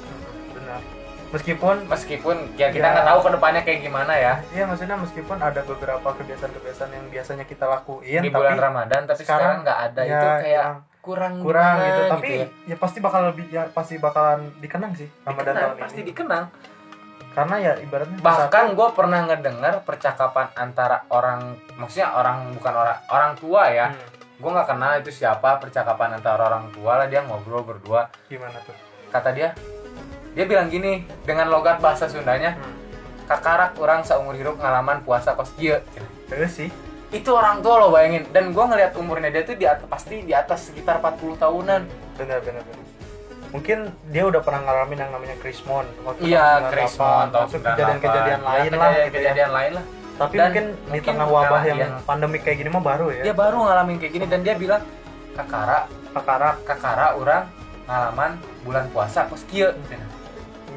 benar 0.53 0.77
meskipun 1.31 1.87
meskipun 1.87 2.35
ya 2.59 2.67
kita 2.69 2.83
Ya. 2.83 2.91
nggak 2.91 3.07
tahu 3.07 3.19
ke 3.23 3.29
depannya 3.39 3.61
kayak 3.63 3.79
gimana 3.81 4.13
ya. 4.13 4.33
Iya 4.51 4.63
maksudnya 4.67 4.99
meskipun 4.99 5.37
ada 5.39 5.61
beberapa 5.63 6.09
kebiasaan-kebiasaan 6.11 6.91
yang 6.91 7.05
biasanya 7.07 7.45
kita 7.47 7.65
lakuin 7.71 8.21
di 8.21 8.29
tapi 8.29 8.35
bulan 8.35 8.59
Ramadan 8.59 9.01
tapi 9.07 9.23
sekarang 9.23 9.63
nggak 9.63 9.79
ada. 9.91 10.01
ya, 10.03 10.11
itu 10.11 10.27
kayak 10.43 10.63
yang 10.67 10.77
kurang 11.01 11.33
kurang 11.41 11.75
gimana 11.79 11.87
gitu. 11.87 12.01
Tapi 12.11 12.31
ya. 12.35 12.47
ya. 12.67 12.75
pasti 12.77 12.97
bakal 12.99 13.21
lebih 13.31 13.45
ya 13.49 13.63
pasti 13.71 13.95
bakalan 13.97 14.51
dikenang 14.59 14.93
sih 14.93 15.07
Ramadan 15.23 15.55
Dikenang, 15.55 15.63
tahun 15.63 15.77
pasti 15.79 15.99
ini 16.03 16.07
dikenang. 16.11 16.45
Karena 17.31 17.55
ya 17.63 17.73
ibaratnya 17.79 18.17
bahkan 18.19 18.65
gue 18.75 18.87
pernah 18.91 19.19
ngedengar 19.23 19.73
percakapan 19.87 20.51
antara 20.59 21.07
orang 21.07 21.55
maksudnya 21.79 22.11
orang 22.11 22.51
bukan 22.59 22.73
orang 22.75 22.97
orang 23.07 23.31
tua 23.39 23.63
ya. 23.71 23.87
Hmm, 23.87 24.11
gue 24.35 24.49
nggak 24.51 24.67
kenal 24.67 24.91
itu 24.99 25.11
siapa 25.15 25.63
percakapan 25.63 26.19
antara 26.19 26.51
orang 26.51 26.67
tua 26.75 26.99
lah 26.99 27.07
dia 27.07 27.23
ngobrol 27.23 27.63
berdua. 27.63 28.11
Gimana 28.27 28.59
tuh? 28.67 28.75
Kata 29.15 29.31
dia 29.31 29.55
dia 30.31 30.45
bilang 30.47 30.67
gini 30.67 31.03
dengan 31.27 31.51
logat 31.51 31.83
bahasa 31.83 32.07
Sundanya 32.07 32.55
hmm. 32.55 33.27
kakarak 33.27 33.75
orang 33.79 34.03
seumur 34.03 34.35
hidup 34.35 34.55
ngalaman 34.59 35.03
puasa 35.03 35.35
kos 35.35 35.51
kieu." 35.55 35.79
terus 36.27 36.51
sih 36.55 36.69
itu 37.11 37.27
orang 37.27 37.59
tua 37.59 37.75
lo 37.75 37.91
bayangin 37.91 38.23
dan 38.31 38.55
gue 38.55 38.63
ngeliat 38.63 38.95
umurnya 38.95 39.27
dia 39.35 39.43
tuh 39.43 39.59
di 39.59 39.67
atas 39.67 39.83
pasti 39.83 40.23
di 40.23 40.31
atas 40.31 40.71
sekitar 40.71 41.03
40 41.03 41.35
tahunan 41.35 41.81
benar 42.15 42.39
benar 42.39 42.63
benar 42.63 42.85
mungkin 43.51 43.91
dia 44.07 44.23
udah 44.23 44.39
pernah 44.39 44.63
ngalamin 44.63 44.97
yang 45.03 45.11
namanya 45.11 45.35
Krismon 45.43 45.83
iya 46.23 46.63
tahun 46.63 46.71
98, 46.71 46.75
Krismon 46.75 47.25
maksud 47.35 47.59
kejadian-kejadian 47.59 48.39
98. 48.39 48.47
lain 48.47 48.69
Ya, 48.71 48.79
lah 48.79 48.87
kejadian, 48.87 49.03
gitu 49.03 49.17
ya. 49.19 49.23
kejadian 49.27 49.51
lain 49.51 49.71
lah 49.75 49.85
tapi 50.11 50.35
Dan 50.37 50.43
mungkin 50.45 50.65
di 50.71 50.89
mungkin 50.93 51.11
tengah 51.11 51.27
wabah 51.27 51.61
yang 51.67 51.79
yang- 51.83 51.97
pandemik 52.07 52.41
kayak 52.47 52.57
gini 52.63 52.69
mah 52.71 52.83
baru 52.83 53.05
ya 53.11 53.21
dia 53.27 53.35
baru 53.35 53.57
ngalamin 53.59 53.95
kayak 53.99 54.13
gini 54.15 54.25
dan 54.31 54.39
dia 54.47 54.55
bilang 54.55 54.81
kakara 55.35 55.79
Pekarak 56.11 56.67
kakara 56.67 57.15
orang 57.15 57.47
ngalaman 57.87 58.31
bulan 58.67 58.85
puasa 58.91 59.23
kos 59.31 59.47
kieu 59.47 59.71
cenah. 59.87 60.20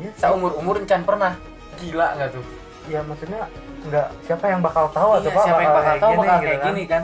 Iya. 0.04 0.10
Seumur 0.20 0.52
umur 0.60 0.76
encan 0.80 1.02
pernah? 1.02 1.32
Gila 1.80 2.06
nggak 2.20 2.30
tuh? 2.36 2.44
Ya 2.92 3.00
maksudnya 3.00 3.48
nggak 3.88 4.08
siapa 4.28 4.44
yang 4.52 4.60
bakal 4.60 4.88
tahu 4.92 5.08
iya, 5.16 5.18
atau 5.24 5.30
siapa 5.40 5.60
yang 5.60 5.74
bakal 5.74 5.84
kayak 5.84 6.02
tahu 6.02 6.12
gini, 6.12 6.20
bakal 6.20 6.36
gitu 6.36 6.44
kayak 6.44 6.60
kan. 6.60 6.68
gini 6.68 6.82
kan. 6.84 7.02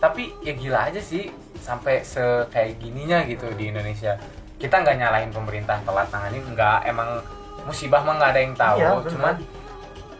Tapi 0.00 0.22
ya 0.44 0.52
gila 0.52 0.78
aja 0.92 1.00
sih 1.00 1.24
sampai 1.64 1.94
se 2.04 2.22
kayak 2.52 2.76
gininya 2.76 3.18
gitu 3.24 3.46
di 3.56 3.64
Indonesia. 3.72 4.20
Kita 4.60 4.84
nggak 4.84 4.96
nyalahin 5.00 5.32
pemerintah 5.32 5.80
telat 5.82 6.08
nanganin 6.12 6.44
nggak 6.52 6.78
emang 6.88 7.24
musibah 7.64 8.04
mah 8.04 8.14
nggak 8.20 8.30
ada 8.36 8.40
yang 8.40 8.54
tahu. 8.54 8.78
Iya, 8.78 8.90
cuman 9.08 9.34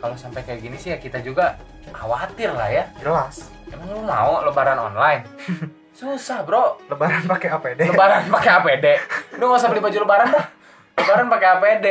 kalau 0.01 0.17
sampai 0.17 0.41
kayak 0.45 0.61
gini 0.65 0.77
sih 0.81 0.91
ya 0.93 0.99
kita 1.01 1.21
juga 1.21 1.61
khawatir 1.93 2.53
lah 2.53 2.69
ya. 2.73 2.85
Jelas. 3.01 3.53
Emang 3.69 3.93
lu 3.93 4.03
mau 4.05 4.41
lebaran 4.41 4.81
online? 4.81 5.25
Susah 5.99 6.43
bro. 6.43 6.81
Lebaran 6.91 7.23
pakai 7.25 7.49
APD 7.55 7.81
lebaran 7.87 8.27
pakai 8.27 8.51
APD 8.59 8.87
lu 9.39 9.51
nggak 9.51 9.61
usah 9.63 9.69
beli 9.71 9.83
baju 9.83 9.99
lebaran 10.03 10.29
dah 10.31 10.47
lebaran 10.95 11.27
pakai 11.29 11.49
APD 11.59 11.87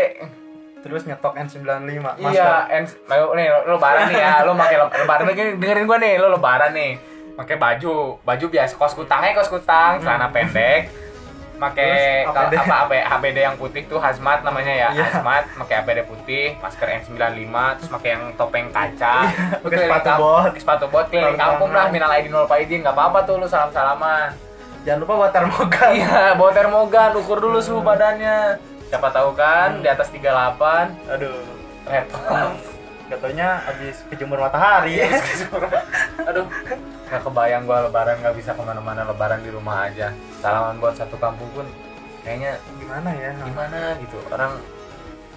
terus 0.83 1.07
nyetok 1.07 1.33
N95 1.39 2.07
iya 2.27 2.67
en 2.67 2.83
lo 3.07 3.31
nih 3.31 3.47
lo, 3.47 3.79
lebaran 3.79 4.03
nih 4.11 4.19
ya. 4.19 4.43
Lo 4.43 4.51
pakai 4.51 4.75
le- 4.75 4.95
lebaran 4.99 5.23
dengerin, 5.31 5.55
dengerin 5.55 5.85
gua 5.87 5.97
nih 5.97 6.13
lo 6.19 6.27
lebaran 6.35 6.71
nih. 6.75 6.91
Pakai 7.33 7.55
baju. 7.55 8.19
Baju 8.19 8.45
biasa 8.51 8.73
kos 8.75 8.93
kutangnya 8.93 9.31
kos 9.31 9.47
kutang 9.47 10.03
celana 10.03 10.27
pendek. 10.27 10.91
Pakai 11.55 12.27
APD. 12.27 12.53
apa 12.59 12.75
apa 12.83 12.95
APD 13.15 13.37
yang 13.39 13.55
putih 13.55 13.87
tuh 13.87 13.95
hazmat 13.95 14.43
namanya 14.43 14.73
ya. 14.75 14.89
Iya. 14.91 15.03
hazmat 15.07 15.43
pakai 15.55 15.75
APD 15.79 15.99
putih 16.03 16.59
masker 16.59 16.87
N95 16.99 17.55
terus 17.79 17.89
pakai 17.89 18.09
yang 18.19 18.23
topeng 18.35 18.67
kaca. 18.67 19.15
Pakai 19.63 19.63
keliling 19.63 19.87
sepatu 19.87 20.11
bot. 20.19 20.51
sepatu 20.59 20.85
bot 20.91 21.05
keliling 21.07 21.39
kampung 21.39 21.71
tangan. 21.71 21.95
minal 21.95 22.11
aidin 22.11 22.35
wal 22.35 22.43
faizin. 22.43 22.83
Nggak 22.83 22.91
apa-apa 22.91 23.23
tuh 23.23 23.39
lu 23.39 23.47
salam 23.47 23.71
salaman 23.71 24.35
jangan 24.83 24.99
lupa 24.99 25.13
buat 25.15 25.31
termogan. 25.31 25.91
Iya, 25.95 26.35
bawa 26.35 26.51
termogan, 26.51 27.09
ukur 27.15 27.39
dulu 27.39 27.63
suhu 27.63 27.79
badannya. 27.79 28.59
Siapa 28.93 29.09
tahu 29.09 29.33
kan 29.33 29.81
di 29.81 29.89
atas 29.89 30.13
38 30.13 31.09
aduh. 31.09 31.41
Repot. 31.89 32.53
katanya 33.09 33.57
habis 33.65 34.05
kejemur 34.05 34.37
matahari. 34.37 35.01
Iya, 35.01 35.17
Aduh, 36.29 36.45
nggak 37.09 37.21
kebayang 37.25 37.65
gua 37.65 37.89
lebaran 37.89 38.21
nggak 38.21 38.37
bisa 38.37 38.53
ke 38.53 38.61
mana-mana 38.61 39.01
lebaran 39.09 39.41
di 39.41 39.49
rumah 39.49 39.89
aja. 39.89 40.13
Salaman 40.41 40.77
buat 40.77 40.93
satu 40.93 41.17
kampung 41.17 41.49
pun 41.57 41.65
kayaknya 42.21 42.61
gimana 42.77 43.09
ya? 43.17 43.33
gimana 43.41 43.97
gitu. 43.97 44.17
Orang 44.29 44.61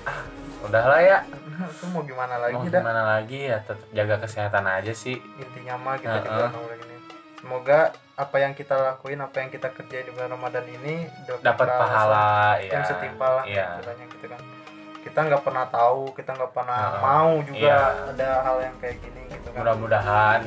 ah 0.05 0.21
udahlah 0.61 1.01
ya. 1.01 1.19
Itu 1.57 1.88
mau 1.97 2.05
gimana 2.05 2.37
lagi 2.37 2.55
mau 2.61 2.69
dah? 2.69 2.81
gimana 2.85 3.03
lagi 3.16 3.40
ya? 3.49 3.59
Tetap 3.64 3.88
jaga 3.97 4.16
kesehatan 4.21 4.64
aja 4.69 4.92
sih. 4.92 5.16
Intinya 5.40 5.75
mah 5.81 5.97
kita 5.97 6.21
bulan 6.29 6.53
Ramadan 6.53 6.79
ini 6.85 6.96
semoga 7.37 7.79
apa 8.14 8.37
yang 8.38 8.53
kita 8.53 8.75
lakuin 8.75 9.20
apa 9.20 9.37
yang 9.38 9.51
kita 9.51 9.68
kerjain 9.70 10.03
di 10.03 10.11
bulan 10.11 10.33
Ramadan 10.33 10.64
ini 10.64 11.05
dapat 11.38 11.68
pahala 11.68 12.57
yang 12.59 12.81
ya 12.81 12.88
setimpal 12.88 13.33
lah 13.35 13.44
iya 13.44 13.64
istilahnya 13.75 14.05
gitu 14.11 14.27
kan 14.27 14.40
kita 15.03 15.18
nggak 15.22 15.42
pernah 15.42 15.64
tahu 15.68 16.01
kita 16.12 16.31
nggak 16.33 16.53
pernah 16.53 16.81
Heeh. 16.83 17.01
mau 17.01 17.33
juga 17.40 17.61
Iya. 17.61 17.81
ada 18.11 18.29
hal 18.42 18.57
yang 18.61 18.75
kayak 18.81 18.96
gini 18.99 19.20
gitu 19.29 19.49
kan 19.49 19.59
mudah-mudahan 19.59 20.40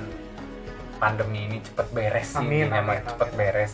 pandemi 0.97 1.39
ini 1.45 1.57
cepet 1.61 1.87
beres 1.89 2.27
sih 2.27 2.41
Amin, 2.41 2.67
amin, 2.67 2.99
amin. 2.99 3.31
beres 3.33 3.71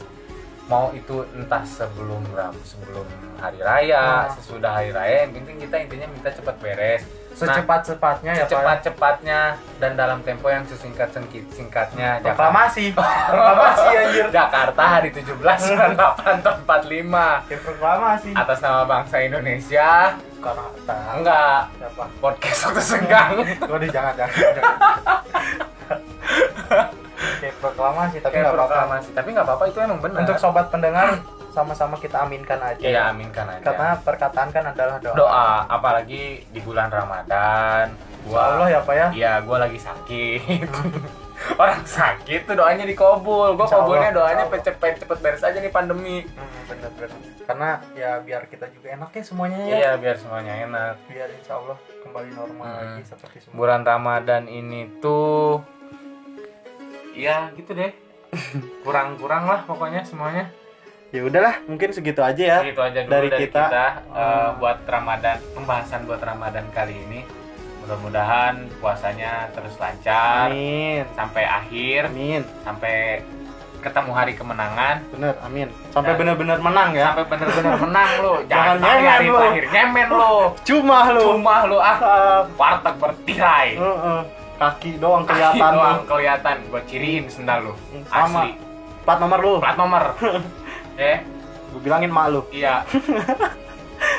mau 0.66 0.90
itu 0.92 1.26
entah 1.32 1.62
sebelum 1.64 2.26
ram 2.32 2.54
sebelum 2.62 3.06
hari 3.38 3.60
raya 3.60 4.28
Nah. 4.28 4.34
sesudah 4.34 4.72
hari 4.74 4.92
raya 4.92 5.24
yang 5.24 5.34
penting 5.34 5.58
kita 5.58 5.76
intinya 5.80 6.08
minta 6.10 6.30
cepet 6.30 6.56
beres 6.60 7.02
secepat-cepatnya 7.36 8.32
ya 8.32 8.46
Pak 8.48 8.50
secepat-cepatnya 8.50 9.40
dan 9.84 9.92
dalam 10.00 10.24
tempo 10.24 10.48
yang 10.48 10.64
sesingkat 10.64 11.12
singkatnya 11.52 12.24
proklamasi. 12.24 12.96
Proklamasi 13.30 13.90
anjir. 13.92 14.26
Jakarta 14.32 14.84
hari 15.00 15.10
17 15.12 15.36
bulan 15.36 15.60
8 15.60 16.44
tahun 16.44 16.60
45 16.64 17.52
ya 17.52 17.58
proklamasi. 17.60 18.30
Atas 18.34 18.58
nama 18.64 18.82
bangsa 18.88 19.16
Indonesia. 19.20 20.16
Jakarta 20.16 20.98
enggak. 21.20 21.62
Siapa? 21.76 22.04
Podcast 22.24 22.60
waktu 22.72 22.82
senggang. 22.82 23.34
Waduh 23.72 23.90
jangan 23.92 24.14
jangan, 24.16 24.36
jangan. 24.56 24.78
Kayak 27.36 27.56
proklamasi 27.60 28.18
tapi 28.24 28.36
nggak 28.40 28.54
apa-apa. 28.54 28.64
proklamasi 28.64 29.10
tapi 29.12 29.28
nggak 29.36 29.46
apa-apa 29.46 29.64
itu 29.68 29.78
emang 29.84 30.00
benar. 30.00 30.20
Untuk 30.24 30.38
sobat 30.40 30.72
pendengar 30.72 31.20
sama-sama 31.56 31.96
kita 31.96 32.28
aminkan 32.28 32.60
aja. 32.60 32.84
Iya 32.84 33.02
aminkan 33.16 33.48
aja. 33.48 33.64
Karena 33.64 33.96
perkataan 34.04 34.52
kan 34.52 34.64
adalah 34.76 35.00
doa, 35.00 35.16
doa 35.16 35.50
apalagi 35.72 36.44
di 36.52 36.60
bulan 36.60 36.92
Ramadan. 36.92 37.96
Insya 38.28 38.36
Allah 38.36 38.58
gua 38.60 38.68
ya 38.68 38.80
Pak 38.84 38.96
ya. 38.96 39.08
Iya 39.16 39.32
gua 39.48 39.58
lagi 39.64 39.80
sakit. 39.80 40.68
Orang 41.62 41.84
sakit 41.86 42.48
tuh 42.48 42.56
doanya 42.58 42.84
dikabul. 42.84 43.56
Gua 43.56 43.68
kabulnya 43.68 44.12
doanya 44.12 44.44
cepet 44.52 45.00
cepet 45.00 45.18
beres 45.24 45.44
aja 45.46 45.56
nih 45.56 45.72
pandemi. 45.72 46.28
Hmm, 46.28 46.62
bener 46.68 46.92
bener. 47.00 47.10
Karena 47.46 47.70
ya 47.94 48.20
biar 48.20 48.50
kita 48.50 48.68
juga 48.74 48.92
enak 48.92 49.14
ya 49.14 49.24
semuanya 49.24 49.58
ya. 49.64 49.76
Iya 49.78 49.92
biar 50.02 50.16
semuanya 50.20 50.54
enak. 50.68 50.94
Biar 51.08 51.30
insya 51.32 51.56
Allah 51.62 51.78
kembali 52.04 52.30
normal 52.36 52.66
Hmm. 52.66 52.78
lagi 52.98 53.04
seperti 53.08 53.38
semua 53.40 53.56
bulan 53.56 53.82
Ramadan 53.86 54.44
ini 54.50 54.90
tuh 55.00 55.62
ya 57.16 57.54
gitu 57.56 57.72
deh. 57.72 57.94
Kurang-kurang 58.84 59.48
lah 59.48 59.64
pokoknya 59.64 60.04
semuanya 60.04 60.50
ya 61.16 61.22
udahlah 61.24 61.56
mungkin 61.64 61.90
segitu 61.90 62.20
aja 62.20 62.44
ya 62.46 62.60
Segitu 62.60 62.82
aja 62.82 63.00
dulu 63.00 63.10
dari 63.10 63.28
dari, 63.30 63.42
kita. 63.42 63.64
kita, 63.66 63.86
Hmm. 64.10 64.50
buat 64.58 64.78
Ramadan 64.86 65.38
pembahasan 65.52 66.02
buat 66.04 66.20
Ramadan 66.20 66.66
kali 66.70 66.96
ini. 67.02 67.22
Mudah-mudahan 67.80 68.54
puasanya 68.76 69.48
terus 69.52 69.78
lancar 69.78 70.50
amin 70.50 71.06
sampai 71.14 71.44
akhir, 71.46 72.00
amin 72.08 72.42
sampai 72.62 73.22
ketemu 73.78 74.12
hari 74.12 74.34
kemenangan. 74.34 75.06
bener 75.08 75.38
amin 75.40 75.70
sampai 75.92 76.14
bener-bener 76.16 76.58
menang 76.58 76.90
ya 76.92 77.14
Sampai 77.14 77.26
bener-bener 77.30 77.74
menang 77.86 78.10
lu. 78.18 78.34
Jangan 78.44 78.76
Jangan 78.76 78.82
hari 78.82 78.98
nyemen 78.98 79.08
hari 79.08 79.26
lu. 79.26 79.38
terakhir 79.38 79.66
nyemen 79.70 80.08
lu. 80.10 80.34
cuma 80.66 80.98
lu 81.08 81.24
Cuma 81.32 81.56
lu 81.64 81.78
ah 81.80 81.98
warteg 82.52 82.96
bertirai. 82.98 83.70
Heeh. 83.78 84.20
kaki 84.56 84.90
doang 84.98 85.22
Kaki 85.22 85.30
kelihatan 85.30 85.70
doang 85.72 85.96
lu. 85.96 86.08
kelihatan 86.08 86.56
gua 86.66 86.82
ciriin 86.84 87.26
sendal. 87.28 87.78
Sama. 88.10 88.42
Asli. 88.42 88.52
plat 89.06 89.20
nomor 89.20 89.40
lu 89.40 89.54
Plat 89.62 89.78
nomor. 89.78 90.04
eh, 90.96 91.24
gue 91.72 91.82
bilangin 91.82 92.12
mak 92.12 92.32
lu. 92.32 92.42
Iya. 92.52 92.82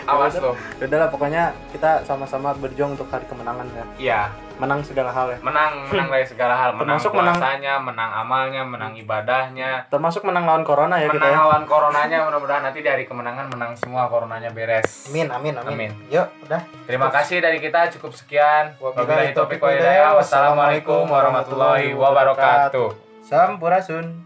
Awas 0.07 0.39
lu. 0.39 0.55
udah 0.79 0.99
lah 0.99 1.09
pokoknya 1.11 1.51
kita 1.75 2.03
sama-sama 2.07 2.55
berjuang 2.57 2.95
untuk 2.95 3.11
hari 3.11 3.27
kemenangan 3.27 3.67
ya. 3.71 3.85
Iya. 3.99 4.21
menang 4.57 4.81
segala 4.81 5.13
hal 5.13 5.37
ya. 5.37 5.39
Menang 5.45 5.73
menang 5.93 6.09
dari 6.09 6.25
segala 6.25 6.57
hal. 6.57 6.73
Menang 6.73 6.97
Termasuk 6.97 7.13
menang- 7.13 7.37
puasanya 7.37 7.75
menang 7.77 8.11
amalnya 8.17 8.63
menang 8.65 8.93
ibadahnya. 8.97 9.85
Termasuk 9.93 10.25
menang 10.25 10.49
lawan 10.49 10.65
corona 10.65 10.97
ya 10.97 11.13
kita 11.13 11.21
menang 11.21 11.35
ya. 11.37 11.43
lawan 11.45 11.63
coronanya 11.69 12.19
mudah-mudahan 12.25 12.63
nanti 12.65 12.81
dari 12.81 13.05
kemenangan 13.05 13.53
menang 13.53 13.77
semua 13.77 14.09
coronanya 14.09 14.49
beres. 14.57 15.13
Amin 15.13 15.29
amin 15.29 15.61
amin, 15.61 15.73
Amin. 15.77 15.91
yuk 16.09 16.25
udah. 16.49 16.65
Terima 16.89 17.13
kasih 17.13 17.45
dari 17.45 17.61
kita 17.61 17.93
cukup 17.99 18.17
sekian. 18.17 18.81
Wabillahi 18.81 19.37
taufiq 19.37 19.61
wassalamualaikum 19.61 21.05
warahmatullahi 21.05 21.93
wabarakatuh. 21.93 22.97
Sampurasun 23.29 24.26